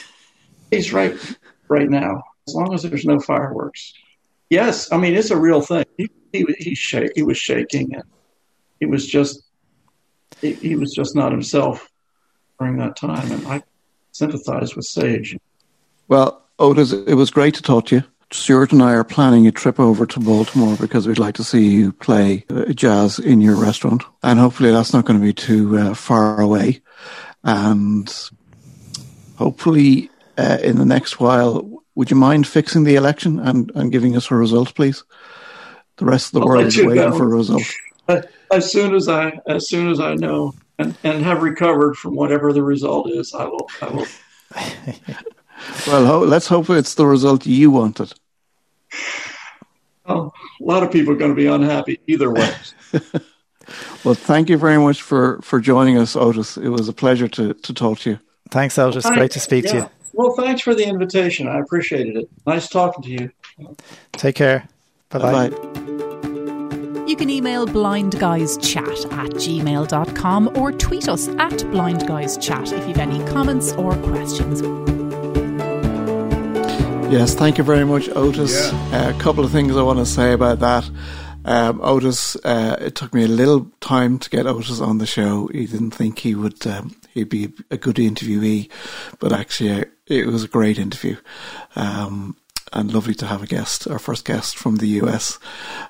[0.72, 1.16] he's right
[1.70, 2.22] right now.
[2.50, 3.94] As long as there's no fireworks.
[4.50, 5.86] Yes, I mean it's a real thing.
[5.97, 6.78] He he he,
[7.16, 8.04] he was shaking, and
[8.80, 9.41] he was just
[10.41, 11.89] he, he was just not himself
[12.60, 13.64] during that time, and I
[14.12, 15.38] sympathize with Sage.
[16.08, 18.04] Well, Otis, it was great to talk to you.
[18.32, 21.68] Stuart and I are planning a trip over to Baltimore because we'd like to see
[21.68, 24.04] you play uh, jazz in your restaurant.
[24.22, 26.82] And hopefully that's not going to be too uh, far away.
[27.43, 28.30] And
[29.36, 34.16] hopefully uh, in the next while, would you mind fixing the election and, and giving
[34.16, 35.04] us a result, please?
[35.97, 37.18] The rest of the I'll world is waiting know.
[37.18, 37.64] for a result.
[38.52, 42.52] As soon as I as soon as I know and, and have recovered from whatever
[42.54, 44.08] the result is, I will I will
[45.86, 48.14] Well, ho- let's hope it's the result you wanted.
[50.08, 52.52] Oh, a lot of people are going to be unhappy either way.
[54.04, 56.58] Well, thank you very much for, for joining us, Otis.
[56.58, 58.20] It was a pleasure to, to talk to you.
[58.50, 59.06] Thanks, Otis.
[59.06, 59.89] Great to speak to you.
[60.14, 61.47] Well, thanks for the invitation.
[61.47, 62.30] I appreciated it.
[62.45, 63.32] Nice talking to you.
[64.14, 64.68] Take care.
[65.10, 65.49] Bye bye.
[65.49, 65.89] Bye.
[67.07, 73.72] You can email blindguyschat at gmail.com or tweet us at blindguyschat if you've any comments
[73.74, 74.62] or questions.
[77.12, 78.72] Yes, thank you very much, Otis.
[78.72, 80.88] Uh, a couple of things I want to say about that.
[81.45, 85.47] Um, Otis, uh, it took me a little time to get Otis on the show.
[85.47, 88.70] He didn't think he would, um, he'd be a good interviewee,
[89.20, 91.16] but actually, uh, it was a great interview.
[91.76, 92.36] Um,
[92.72, 95.39] and lovely to have a guest, our first guest from the US,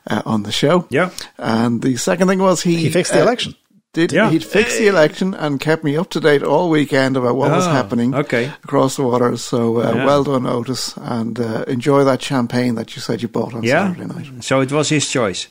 [0.10, 0.88] uh, on the show.
[0.90, 1.10] Yeah.
[1.38, 3.56] And the second thing was he, He fixed the uh, election.
[3.92, 4.30] Did Yeah.
[4.30, 7.68] he'd fixed the election and kept me up to date all weekend about what was
[7.68, 8.46] Oh, happening okay.
[8.64, 9.44] across the waters.
[9.44, 10.06] So uh, Yeah.
[10.06, 13.92] well done, Otis, and uh, enjoy that champagne that you said you bought on Yeah.
[13.94, 14.44] Saturday night.
[14.44, 15.48] So it was his choice.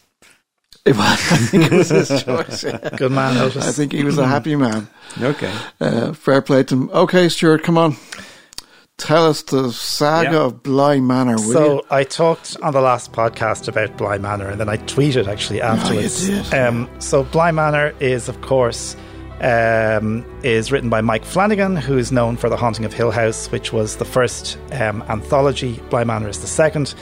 [0.89, 2.65] It was, I think it was his choice.
[2.65, 2.91] yeah.
[2.97, 3.67] Good man, Otis.
[3.69, 4.89] I think he was a happy man.
[5.21, 5.53] Okay.
[5.81, 6.91] Uh, fair play to him.
[6.91, 7.97] Okay, Stuart, come on.
[8.97, 10.39] Tell us the saga Yeah.
[10.47, 11.83] of Bly Manor, will So you?
[11.91, 16.27] I talked on the last podcast about Bly Manor, and then I tweeted actually afterwards.
[16.27, 16.53] did.
[16.55, 18.97] Um, so Bly Manor is, of course,
[19.41, 23.47] um, is written by Mike Flanagan, who is known for The Haunting of Hill House,
[23.53, 25.81] which was the first um, anthology.
[25.91, 26.97] Bly Manor is the second.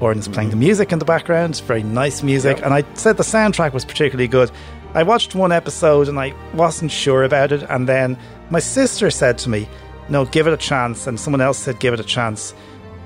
[0.00, 3.72] Gordon's playing the music in the background, very nice music, and I said the soundtrack
[3.72, 4.50] was particularly good.
[4.94, 8.18] I watched one episode and I wasn't sure about it, and then
[8.50, 9.68] my sister said to me,
[10.08, 12.54] "No, give it a chance," and someone else said, "Give it a chance."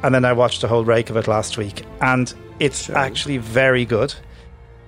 [0.03, 3.85] And then I watched a whole rake of it last week, and it's actually very
[3.85, 4.15] good.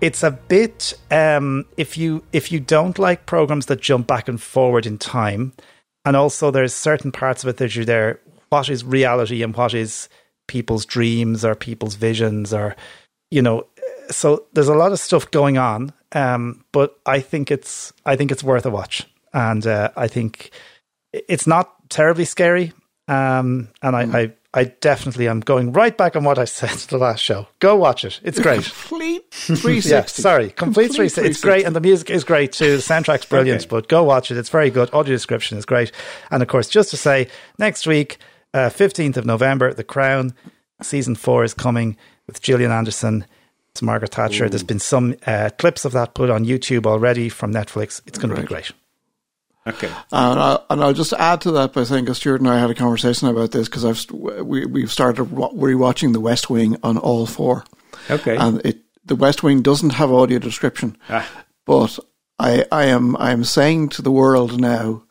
[0.01, 4.41] It's a bit um, if you if you don't like programs that jump back and
[4.41, 5.53] forward in time,
[6.05, 8.21] and also there's certain parts of it that you're there.
[8.49, 10.09] What is reality and what is
[10.47, 12.75] people's dreams or people's visions or
[13.31, 13.67] you know
[14.11, 18.31] so there's a lot of stuff going on um, but i think it's i think
[18.31, 20.51] it's worth a watch and uh, i think
[21.13, 22.73] it's not terribly scary
[23.09, 26.99] um, and I, I i definitely am going right back on what i said the
[26.99, 29.91] last show go watch it it's great Complete 360.
[29.91, 31.23] yeah, sorry, complete, 360.
[31.31, 32.77] It's great, and the music is great too.
[32.77, 33.69] The soundtrack's brilliant, Okay.
[33.71, 34.37] but go watch it.
[34.37, 34.93] It's very good.
[34.93, 35.91] Audio description is great,
[36.31, 37.29] and of course, just to say,
[37.59, 38.19] next week,
[38.55, 40.35] uh, fifteenth of November, The Crown
[40.83, 41.97] season four is coming
[42.27, 43.25] with Gillian Anderson.
[43.71, 44.49] It's Margaret Thatcher.
[44.49, 48.03] There's been some uh, clips of that put on YouTube already from Netflix.
[48.07, 48.71] It's going to be great.
[49.67, 49.87] Okay.
[49.87, 52.69] And, I, and I'll just add to that by saying, because Stuart and I had
[52.69, 54.11] a conversation about this, because I've
[54.45, 57.65] we we've started wa- rewatching The West Wing on all four,
[58.11, 58.37] Okay.
[58.37, 61.31] and it The West Wing doesn't have audio description, Ah.
[61.65, 61.99] but
[62.41, 65.05] I I am I am saying to the world now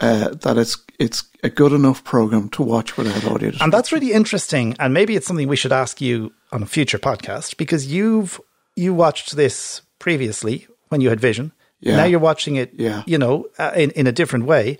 [0.00, 3.52] uh, that it's it's a good enough program to watch without audio.
[3.60, 4.74] And that's really interesting.
[4.78, 8.40] And maybe it's something we should ask you on a future podcast because you've
[8.76, 11.52] you watched this previously when you had Vision.
[11.80, 11.96] Yeah.
[11.96, 13.02] Now you're watching it, Yeah.
[13.06, 14.78] you know, uh, in in a different way.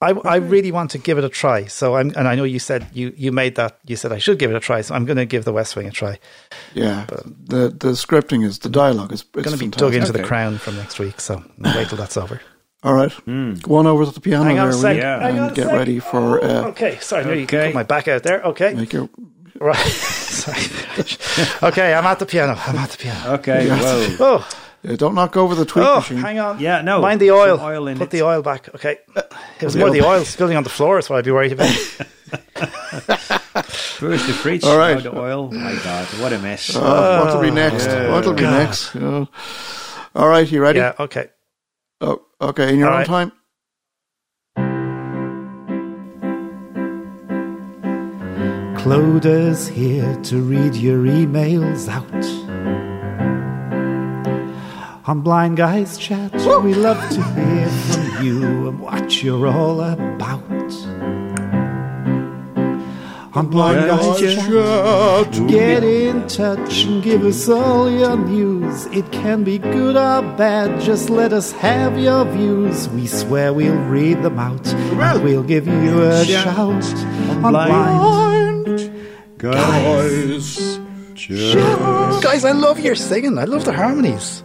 [0.00, 1.66] I, I really want to give it a try.
[1.66, 3.80] So I'm, and I know you said you, you made that.
[3.84, 4.80] You said I should give it a try.
[4.82, 6.20] So I'm going to give The West Wing a try.
[6.72, 10.58] yeah, the the scripting is the dialogue is going to be dug into The Crown
[10.58, 11.20] from next week.
[11.20, 12.40] So wait till that's over.
[12.84, 15.00] All right, go on over to the piano Hang on there, a will you?
[15.00, 15.20] Yeah.
[15.20, 15.78] Hang on and a get second.
[15.78, 17.42] ready for uh, okay, sorry, okay.
[17.42, 17.66] Okay.
[17.68, 18.40] put my back out there.
[18.42, 19.08] Okay, make your
[19.60, 19.76] Right.
[20.38, 20.62] Sorry.
[21.70, 22.54] okay, I'm at the piano.
[22.56, 23.32] I'm at the piano.
[23.34, 24.16] Okay, whoa.
[24.20, 24.48] Oh,
[24.88, 26.18] Uh, don't knock over the tweet oh, machine.
[26.18, 26.60] hang on.
[26.60, 27.00] Yeah, no.
[27.00, 27.58] Mind the oil.
[27.60, 28.10] Oil in Put it.
[28.10, 28.72] the oil back.
[28.76, 28.98] Okay.
[29.60, 30.08] It was the more oil the back.
[30.10, 31.00] oil spilling on the floor.
[31.00, 31.68] Is what I'd be worried about.
[33.98, 34.94] First the fridge, All right.
[35.02, 35.50] now the oil.
[35.50, 36.76] My God, what a mess.
[36.76, 37.86] Uh, what'll be next?
[37.88, 38.94] What'll be next?
[38.94, 39.26] Uh,
[40.14, 40.78] all right, you ready?
[40.78, 40.92] yeah.
[41.00, 41.30] Okay.
[42.00, 43.06] Oh, okay, in your All own right.
[43.06, 43.32] time.
[48.76, 52.06] Clodagh's here to read your emails out.
[55.08, 56.32] On Blind Guys Chat,
[56.62, 60.57] we love to hear from you and what you're all about.
[63.38, 68.86] On Blind Guys Chat, get in touch and give us all your news.
[68.86, 72.88] It can be good or bad, just let us have your views.
[72.88, 74.66] We swear we'll read them out.
[74.66, 76.84] and We'll give you a shout
[77.44, 78.90] on Blind
[79.38, 80.80] Guys.
[82.20, 83.38] Guys, I love your singing.
[83.38, 84.42] I love the harmonies.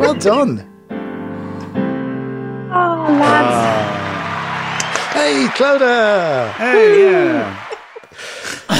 [0.00, 0.64] well done.
[2.72, 3.52] Oh, lads.
[3.52, 3.96] Ah.
[5.12, 6.52] Hey, Clodagh.
[6.52, 7.65] Hey, yeah.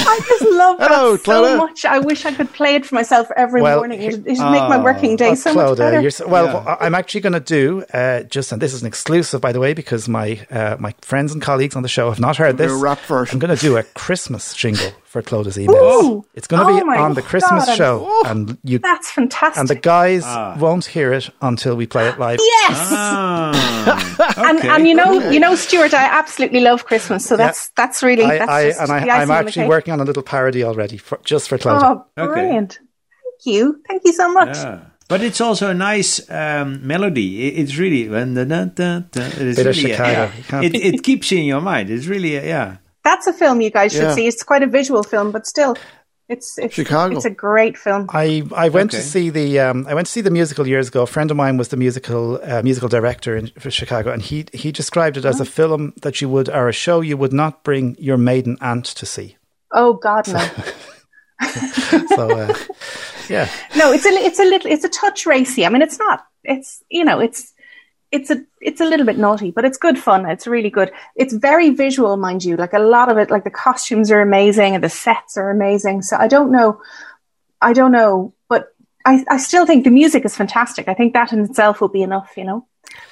[0.09, 1.85] I just love that Hello, so much.
[1.85, 4.01] I wish I could play it for myself every Well, morning.
[4.03, 6.01] It'd, it'd make my working day Oh, so much better.
[6.01, 8.87] you're so- well, what I'm actually going to do uh, just, and this is an
[8.87, 12.21] exclusive, by the way, because my uh, my friends and colleagues on the show have
[12.21, 12.71] not heard this.
[12.73, 13.35] A rap version.
[13.37, 16.03] I'm going to do a Christmas jingle for Claudia's emails.
[16.05, 16.25] Ooh.
[16.35, 19.11] It's going to be Oh my on the Christmas God, I'm- show, and you That's
[19.11, 19.59] fantastic.
[19.61, 20.25] and the guys
[20.61, 22.39] won't hear it until we play it live.
[22.43, 24.69] yes, Ah, and okay.
[24.69, 28.39] and you know, you know, Stuart, I absolutely love Christmas, so that's that's really I,
[28.39, 29.69] that's I, just and I, I'm actually cake.
[29.77, 32.05] working on a little parody already, for, just for Claudia.
[32.17, 32.33] Oh, Okay.
[32.41, 32.73] brilliant!
[32.79, 34.57] Thank you, thank you so much.
[34.57, 34.81] Yeah.
[35.09, 37.47] But it's also a nice um, melody.
[37.47, 40.31] It- It's really when the Bit of really, Chicago.
[40.53, 40.63] yeah.
[40.63, 41.91] It, it keeps in your mind.
[41.91, 42.77] It's really uh, yeah.
[43.09, 44.15] That's a film you guys should Yeah.
[44.19, 44.27] see.
[44.27, 45.73] It's quite a visual film, but still,
[46.29, 47.15] it's it's Chicago.
[47.17, 48.03] It's a great film.
[48.25, 51.03] I I went to see the um, I went to see the musical years ago.
[51.03, 54.37] A friend of mine was the musical uh, musical director in for Chicago, and he
[54.63, 57.63] he described it as a film that you would or a show you would not
[57.65, 59.37] bring your maiden aunt to see.
[59.71, 60.43] Oh God, no.
[62.17, 62.55] So uh,
[63.29, 65.65] yeah, No, it's a it's a little it's a touch racy.
[65.67, 66.25] I mean, it's not.
[66.45, 67.53] It's you know, it's
[68.17, 68.39] it's a
[68.69, 70.21] it's a little bit naughty, but it's good fun.
[70.35, 70.91] It's really good.
[71.23, 72.55] It's very visual, mind you.
[72.57, 76.03] Like a lot of it, like the costumes are amazing and the sets are amazing.
[76.03, 76.81] So I don't know,
[77.61, 78.63] I don't know, but
[79.05, 80.89] I I still think the music is fantastic.
[80.89, 82.61] I think that in itself will be enough, you know.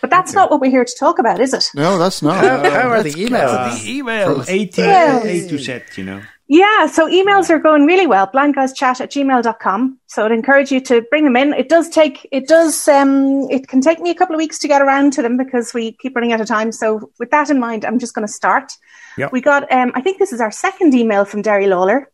[0.01, 1.65] But that's not what we're here to talk about, is it?
[1.75, 2.37] No, that's not.
[2.45, 3.83] how, how are the Let's- emails?
[3.85, 4.83] The email A to
[5.27, 5.81] A to Z.
[5.97, 6.21] You know.
[6.47, 8.27] Yeah, so emails are going really well.
[8.27, 9.99] Blindguyschat at gmail.com.
[10.09, 11.55] So I'd encourage you to bring them in.
[11.55, 14.69] It does take, it does, um, it can take me a couple of weeks to
[14.69, 16.71] get around to them because we keep running out of time.
[16.71, 18.73] So with that in mind, I'm just going to start.
[19.17, 19.33] Yep.
[19.33, 22.11] We got, um, I think this is our second email from Derry Lawler.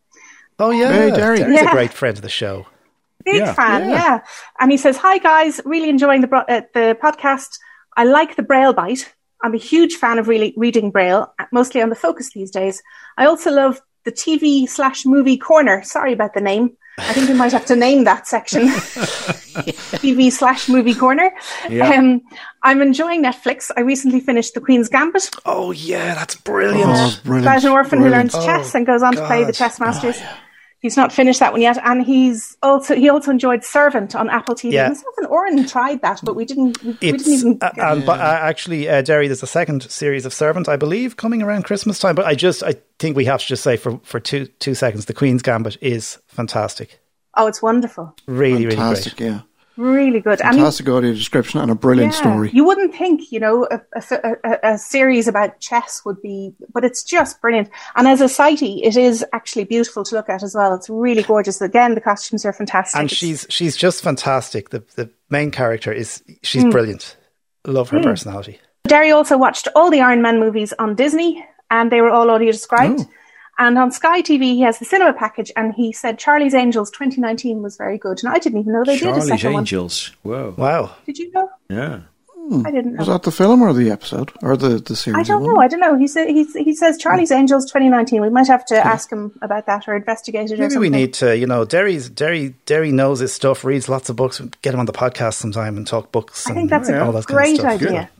[0.60, 1.38] Oh yeah, Hey, Derry.
[1.38, 2.66] Derry's a great friend of the show.
[3.24, 3.52] Big Yeah.
[3.54, 3.94] fan, Yeah.
[3.96, 4.20] yeah.
[4.60, 7.58] And he says, "Hi guys, really enjoying the bro- uh, the podcast.
[7.96, 9.12] I like the Braille bite.
[9.42, 12.82] I'm a huge fan of really reading Braille, mostly on the Focus these days.
[13.18, 15.82] I also love the TV slash movie corner.
[15.82, 16.76] Sorry about the name.
[16.98, 18.62] I think we might have to name that section.
[18.68, 21.32] TV slash movie corner.
[21.68, 21.88] Yeah.
[21.94, 22.22] Um,
[22.62, 23.70] I'm enjoying Netflix.
[23.76, 26.90] I recently finished The Queen's Gambit Oh yeah, that's brilliant.
[26.92, 27.46] Oh, brilliant.
[27.46, 28.32] about an orphan Brilliant.
[28.32, 30.20] who learns chess and goes on to play the chess masters.
[30.82, 34.54] He's not finished that one yet, and he's also he also enjoyed Servant on Apple
[34.54, 34.72] TV.
[34.72, 34.88] Yeah.
[34.88, 36.82] Myself and Oren tried that, but we didn't.
[36.82, 37.58] We, we didn't even.
[37.60, 41.18] uh, and, but uh, actually, uh, Derry, there's a second series of Servant, I believe,
[41.18, 42.14] coming around Christmas time.
[42.14, 45.04] But I just, I think we have to just say for for two two seconds,
[45.04, 46.98] the Queen's Gambit is fantastic.
[47.36, 49.20] oh, it's wonderful, Really, really great.
[49.20, 49.40] yeah.
[49.80, 50.40] Really good.
[50.42, 52.50] I mean, Fantastic audio description and a brilliant yeah, story.
[52.52, 56.84] You wouldn't think, you know, a, a, a, a series about chess would be, but
[56.84, 57.70] it's just brilliant.
[57.96, 60.74] And as a sighty, it is actually beautiful to look at as well.
[60.74, 61.60] It's really gorgeous.
[61.60, 62.98] Again, the costumes are fantastic.
[62.98, 64.68] And It's- she's she's just fantastic.
[64.70, 66.70] The the main character is she's Hmm.
[66.70, 67.16] brilliant.
[67.66, 68.60] Love her personality.
[68.86, 72.50] Derry also watched all the Iron Man movies on Disney, and they were all audio
[72.52, 73.00] described.
[73.58, 77.62] And on Sky TV, he has the cinema package, and he said Charlie's Angels 2019
[77.62, 78.20] was very good.
[78.24, 80.12] And I didn't even know they did a Charlie's second Angels.
[80.22, 80.54] Whoa.
[80.56, 80.92] Wow.
[81.04, 81.50] Did you know?
[81.68, 82.00] Yeah.
[82.64, 82.98] I didn't know.
[82.98, 85.20] Was that the film or the episode or the the series?
[85.20, 85.50] I don't know.
[85.50, 85.58] them?
[85.60, 85.96] I don't know.
[85.96, 88.20] He said he, he says Charlie's Angels 2019.
[88.22, 90.54] We might have to ask him about that or investigate it.
[90.54, 90.80] or Maybe something.
[90.80, 94.40] we need to, you know, Derry's Derry Derry knows his stuff, reads lots of books.
[94.62, 96.44] Get him on the podcast sometime and talk books.
[96.48, 97.88] I and think that's a all that great kind of stuff.
[97.88, 98.10] idea.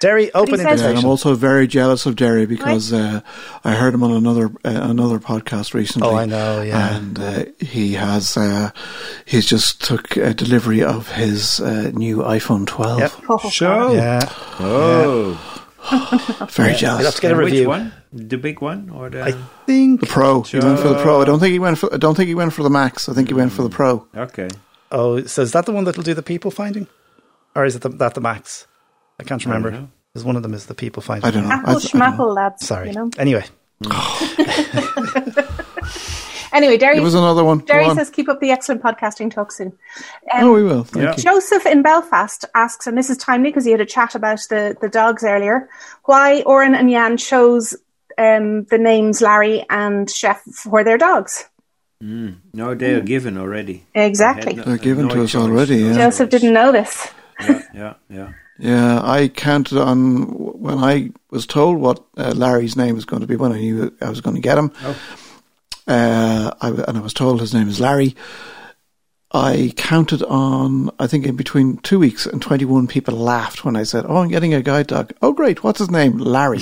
[0.00, 0.98] Derry, open says- Yeah, and.
[0.98, 3.20] I'm also very jealous of Derry because uh,
[3.64, 6.08] I heard him on another uh, another podcast recently.
[6.08, 6.96] Oh, I know, yeah.
[6.96, 8.70] and uh, he has uh,
[9.24, 12.98] he's just took a delivery of his uh, new iPhone 12.
[13.00, 13.12] Yep.
[13.28, 13.92] Oh, So.
[13.94, 14.20] yeah.
[14.60, 15.44] Oh.
[16.50, 16.98] Very jealous.
[16.98, 17.68] We'll have to get a And which review.
[17.68, 17.92] one?
[18.12, 19.22] The big one or the?
[19.22, 19.32] I
[19.66, 20.00] think.
[20.00, 20.42] The Pro.
[20.42, 21.22] He went for the Pro.
[21.22, 21.92] I don't think he went for.
[21.92, 23.08] I don't think he went for the Max.
[23.08, 24.06] I think he went for the Pro.
[24.14, 24.48] okay.
[24.90, 26.86] Oh, so is that the one that'll do the people finding,
[27.54, 28.66] or is it the, that the Max?
[29.20, 29.70] I can't remember.
[29.70, 29.88] know.
[30.12, 31.24] Because one of them is the people find.
[31.24, 31.50] I don't know.
[31.50, 32.26] I, Apple th- I know.
[32.28, 32.66] lads.
[32.66, 32.88] Sorry.
[32.88, 33.10] You know?
[33.18, 33.44] Anyway,
[36.50, 37.58] Anyway, Derry, It was another one.
[37.58, 37.94] Go Derry on.
[37.94, 39.30] says, keep up the excellent podcasting.
[39.30, 39.68] Talk soon.
[40.32, 40.82] Um, Oh, we will.
[40.82, 41.14] Thank Yeah.
[41.16, 41.22] you.
[41.22, 44.74] Joseph in Belfast asks, and this is timely because he had a chat about the,
[44.80, 45.68] the dogs earlier,
[46.06, 47.76] why Oren and Jan chose
[48.16, 51.44] um, the names Larry and Chef for their dogs.
[52.00, 53.84] No, they are given already.
[53.94, 54.54] Exactly.
[54.54, 55.92] No- They're given no to us already, yeah.
[55.94, 57.08] Joseph didn't know this.
[57.40, 58.32] Yeah, yeah, yeah.
[58.58, 60.24] Yeah, I counted on
[60.60, 63.96] when I was told what uh, Larry's name was going to be when I knew
[64.00, 64.72] I was going to get him.
[65.86, 68.14] Uh, I, and I was told his name is Larry.
[69.30, 73.82] I counted on, I think, in between two weeks and 21 people laughed when I
[73.84, 75.12] said, Oh, I'm getting a guide dog.
[75.22, 75.62] Oh, great.
[75.62, 76.18] What's his name?
[76.18, 76.60] Larry.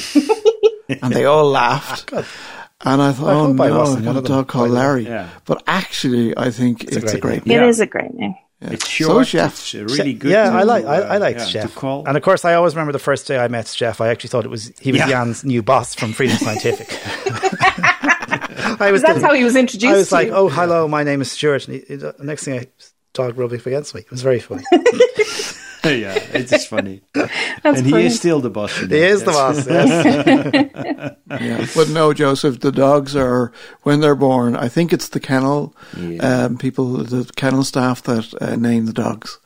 [1.03, 2.13] and they all laughed.
[2.13, 4.75] And I thought, I oh, hope I no, I got a dog called by the
[4.75, 4.81] way.
[4.81, 5.05] Larry.
[5.05, 5.31] Yeah.
[5.45, 7.57] But actually, I think it's, a a great great name.
[7.57, 7.59] name.
[7.59, 7.69] It Yeah.
[7.71, 8.35] is a great name.
[8.73, 9.23] It's So.
[9.23, 9.53] Chef.
[9.53, 10.31] It's really good.
[10.31, 12.05] yeah, I like I, uh, I liked yeah, Chef, call.
[12.07, 14.01] and of course, I always remember the first day I met Chef.
[14.01, 15.09] I actually thought it was he was Yeah.
[15.09, 16.89] Jan's new boss from Freedom Scientific.
[18.79, 20.35] I was That's thinking- how he was introduced I was to like, you.
[20.35, 22.67] "Oh, hello, my name is Stuart." And he, he- the next thing, I
[23.15, 24.03] dog rubbing up against me.
[24.03, 24.65] It was very funny.
[26.01, 27.03] yeah, it is funny.
[27.15, 28.81] That's and he is still the boss.
[28.81, 28.97] you know.
[28.97, 29.67] he is the boss.
[29.67, 31.17] Yes.
[31.41, 31.67] Yeah.
[31.75, 35.75] But no, Joseph, the dogs are, when they're born, I think it's the kennel
[36.21, 39.39] um, people, the kennel staff that uh, name the dogs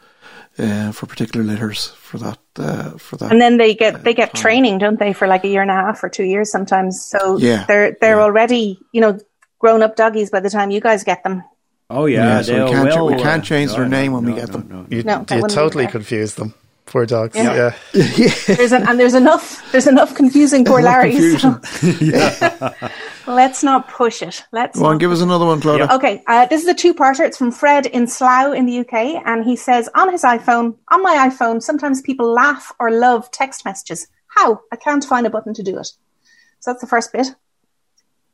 [0.59, 2.39] uh, for particular litters for that.
[2.57, 3.33] Uh, for that.
[3.33, 5.75] And then they get they get training, don't they, for like a year and a
[5.75, 7.03] half or two years sometimes.
[7.03, 7.65] So Yeah.
[7.67, 8.25] they're they're Yeah.
[8.25, 9.19] already you know
[9.59, 11.43] grown up doggies by the time you guys get them.
[11.91, 14.27] Oh yeah, Yeah, so we can't well, we can't uh, change their name no, when
[14.27, 14.69] we get no, them.
[14.69, 14.87] no, no.
[14.89, 16.55] You, No, you totally confuse them.
[16.87, 17.37] Poor dogs.
[17.37, 17.75] Yeah.
[17.93, 18.33] Yeah.
[18.47, 21.13] There's an, and there's enough there's enough confusing poor Larry.
[21.13, 21.61] Confusion.
[23.29, 24.45] Let's not push it.
[24.51, 25.87] Let's Go on, give us another one, Claudia.
[25.93, 27.21] Okay, uh, this is a two-parter.
[27.21, 31.01] It's from Fred in Slough in the UK, and he says on his iPhone, on
[31.01, 34.09] my iPhone, sometimes people laugh or love text messages.
[34.27, 34.61] How?
[34.73, 35.93] I can't find a button to do it.
[36.59, 37.29] So that's the first bit.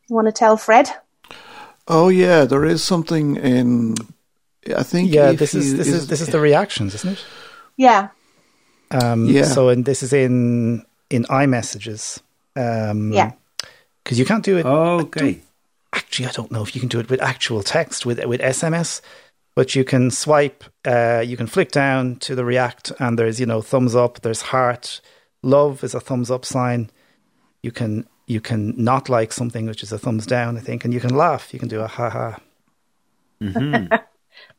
[0.09, 0.89] You want to tell Fred?
[1.89, 3.95] Oh yeah, there is something in.
[4.77, 5.13] I think.
[5.13, 7.25] Yeah, this is you- this is this is the reactions, isn't it?
[7.77, 8.09] Yeah.
[8.91, 9.45] Um, Yeah.
[9.45, 12.21] So, and this is in in iMessages.
[12.57, 13.33] Um, Yeah.
[14.03, 14.67] Because you can't do it.
[14.67, 15.41] Okay.
[15.93, 19.01] Actually, I don't know if you can do it with actual text with with SMS,
[19.55, 20.65] but you can swipe.
[20.85, 24.21] Uh, you can flick down to the react, and there's you know thumbs up.
[24.23, 25.01] There's heart.
[25.43, 26.91] Love is a thumbs up sign.
[27.63, 30.93] You can you can not like something, which is a thumbs down, I think, and
[30.93, 31.53] you can laugh.
[31.55, 32.39] You can do a ha ha.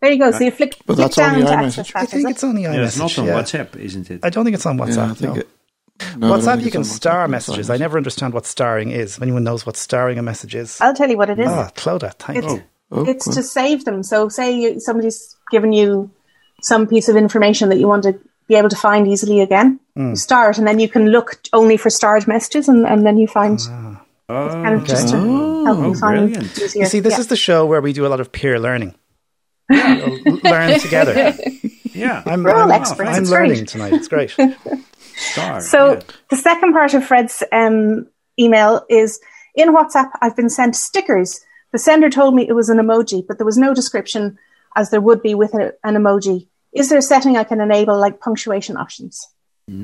[0.02, 0.32] There you go.
[0.32, 1.92] So you flick, But flick that's down only to iMessage.
[1.96, 2.48] I think is it's it?
[2.48, 3.34] only Yeah, it's not on yeah.
[3.42, 4.20] WhatsApp, isn't it?
[4.24, 5.12] I don't think it's on Yeah, WhatsApp.
[5.12, 5.42] I think no.
[5.42, 5.50] it.
[6.18, 7.60] No, WhatsApp, you can star WhatsApp, messages.
[7.62, 9.18] it's I never understand what starring is.
[9.18, 11.48] If anyone knows what starring a message is, I'll tell you what it is.
[11.48, 12.64] ah, Clodagh, thank It's, you.
[12.92, 13.36] Oh, it's well.
[13.36, 14.02] to save them.
[14.04, 16.10] So say you, somebody's given you
[16.64, 19.80] some piece of information that you want to be able to find easily again.
[19.96, 20.10] Hmm.
[20.12, 23.18] You star it, and then you can look only for starred messages, and, and then
[23.18, 23.60] you find
[24.30, 25.16] Oh, kind of just to
[25.66, 26.58] help you Oh, find brilliant.
[26.60, 26.84] easier.
[26.84, 27.20] You see, this Yeah.
[27.20, 28.94] is the show where we do a lot of peer learning.
[29.70, 31.34] We'll learn together.
[31.94, 32.24] yeah.
[32.26, 33.10] I'm, We're all I'm- experts.
[33.18, 33.68] I'm learning great.
[33.68, 33.94] tonight.
[33.94, 34.32] It's great.
[35.16, 35.62] Star.
[35.62, 36.00] So yeah.
[36.30, 38.08] the second part of Fred's um,
[38.40, 39.20] email is
[39.56, 40.10] in WhatsApp.
[40.22, 41.42] I've been sent stickers.
[41.74, 44.38] The sender told me it was an emoji, but there was no description
[44.76, 46.48] as there would be with a, an emoji.
[46.74, 49.26] Is there a setting I can enable like punctuation options?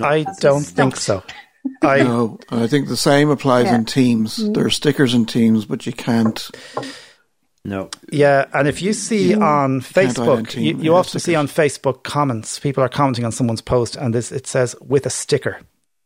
[0.01, 1.23] I don't think so.
[1.81, 3.75] I No, I think the same applies Yeah.
[3.75, 4.37] in Teams.
[4.37, 4.53] Mm-hmm.
[4.53, 6.49] There are stickers in Teams, but you can't.
[7.63, 7.89] no.
[8.11, 11.47] yeah, and if you see on Can't Facebook, identity you, you the often see on
[11.47, 15.61] Facebook comments, people are commenting on someone's post, and this it says with a sticker.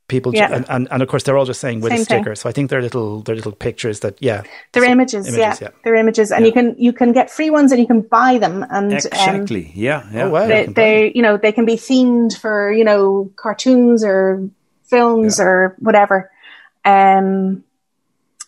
[0.07, 0.47] People, Yeah.
[0.55, 2.23] and, and, and of course, they're all just saying with a Same thing.
[2.23, 2.35] sticker.
[2.35, 5.67] So I think they're little, they're little pictures that, yeah, They're So- images, images, yeah.
[5.67, 5.67] yeah.
[5.83, 8.63] They're images, and you can you can get free ones and you can buy them,
[8.69, 9.71] and um, Exactly.
[9.75, 10.03] yeah.
[10.13, 10.23] Yeah.
[10.25, 10.47] Oh, wow.
[10.47, 14.47] they, can they you know they can be themed for you know cartoons or
[14.85, 16.31] films or whatever.
[16.85, 17.63] Um,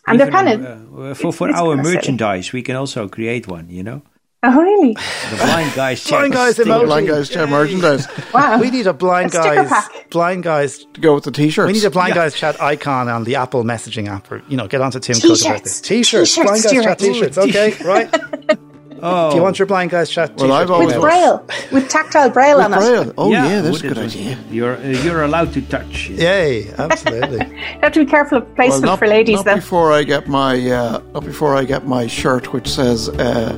[0.06, 1.94] and they're kind of uh, for for our kinda silly.
[1.96, 3.68] merchandise, we can also create one.
[3.68, 4.02] You know,
[4.42, 6.06] oh really the blind guys.
[6.08, 6.70] Blind guys sticker.
[6.70, 6.86] emoji.
[6.86, 10.10] Blind guys chat merchandise wow We need a blind A guys, pack.
[10.10, 10.84] blind guys.
[10.94, 11.66] to go with the T-shirts.
[11.66, 14.66] We need a blind guys chat icon on the Apple messaging app, or you know,
[14.66, 15.80] get onto Tim Cook about this.
[15.80, 17.38] T-shirts, T-shirts, blind guys chat T-shirts.
[17.38, 18.08] Okay, right.
[19.02, 20.36] Oh, Do you want your blind guys chat?
[20.36, 22.76] Well, I've always with braille with tactile braille With on it.
[22.76, 23.14] Braille.
[23.16, 24.38] Oh yeah, that's a good idea.
[24.50, 26.10] You're uh, you're allowed to touch.
[26.10, 26.18] it.
[26.20, 26.70] Yay!
[26.76, 27.38] Absolutely.
[27.48, 29.54] You have to be careful of Well, placement not, for ladies not though.
[29.54, 33.56] before I get my uh, not before I get my shirt which says uh,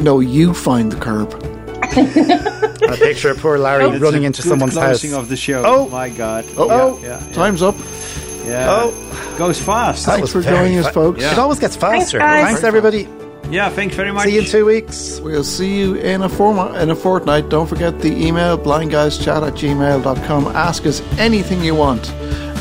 [0.00, 1.32] "No, you find the curb."
[1.92, 5.04] a picture of poor Larry It's running into someone's house.
[5.12, 5.62] of the show.
[5.64, 5.88] Oh.
[5.88, 6.44] my God!
[6.56, 6.98] Oh, Oh.
[7.02, 7.74] yeah, yeah, Time's up.
[8.46, 8.66] yeah.
[8.70, 9.34] Oh.
[9.38, 10.06] goes fast.
[10.06, 11.22] Thanks for joining us, fa- folks.
[11.22, 12.18] It always gets faster.
[12.18, 12.44] guys.
[12.46, 13.08] Thanks, everybody.
[13.50, 14.24] Yeah, thanks very much.
[14.24, 15.20] See you in two weeks.
[15.20, 17.50] We'll see you in a forma- in a fortnight.
[17.50, 20.46] Don't forget the email blindguyschat at gmail.com.
[20.48, 22.10] Ask us anything you want.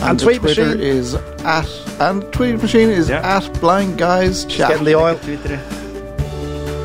[0.04, 0.82] And the Tweet Twitter Machine.
[0.82, 1.14] is
[1.46, 1.70] at
[2.00, 3.38] and tweet machine is Yeah.
[3.38, 4.70] at blind guys chat.
[4.70, 5.16] Getting the oil.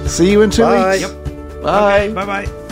[0.06, 0.98] See you in two Bye.
[0.98, 1.08] weeks.
[1.62, 2.12] Bye.
[2.12, 2.65] Bye bye.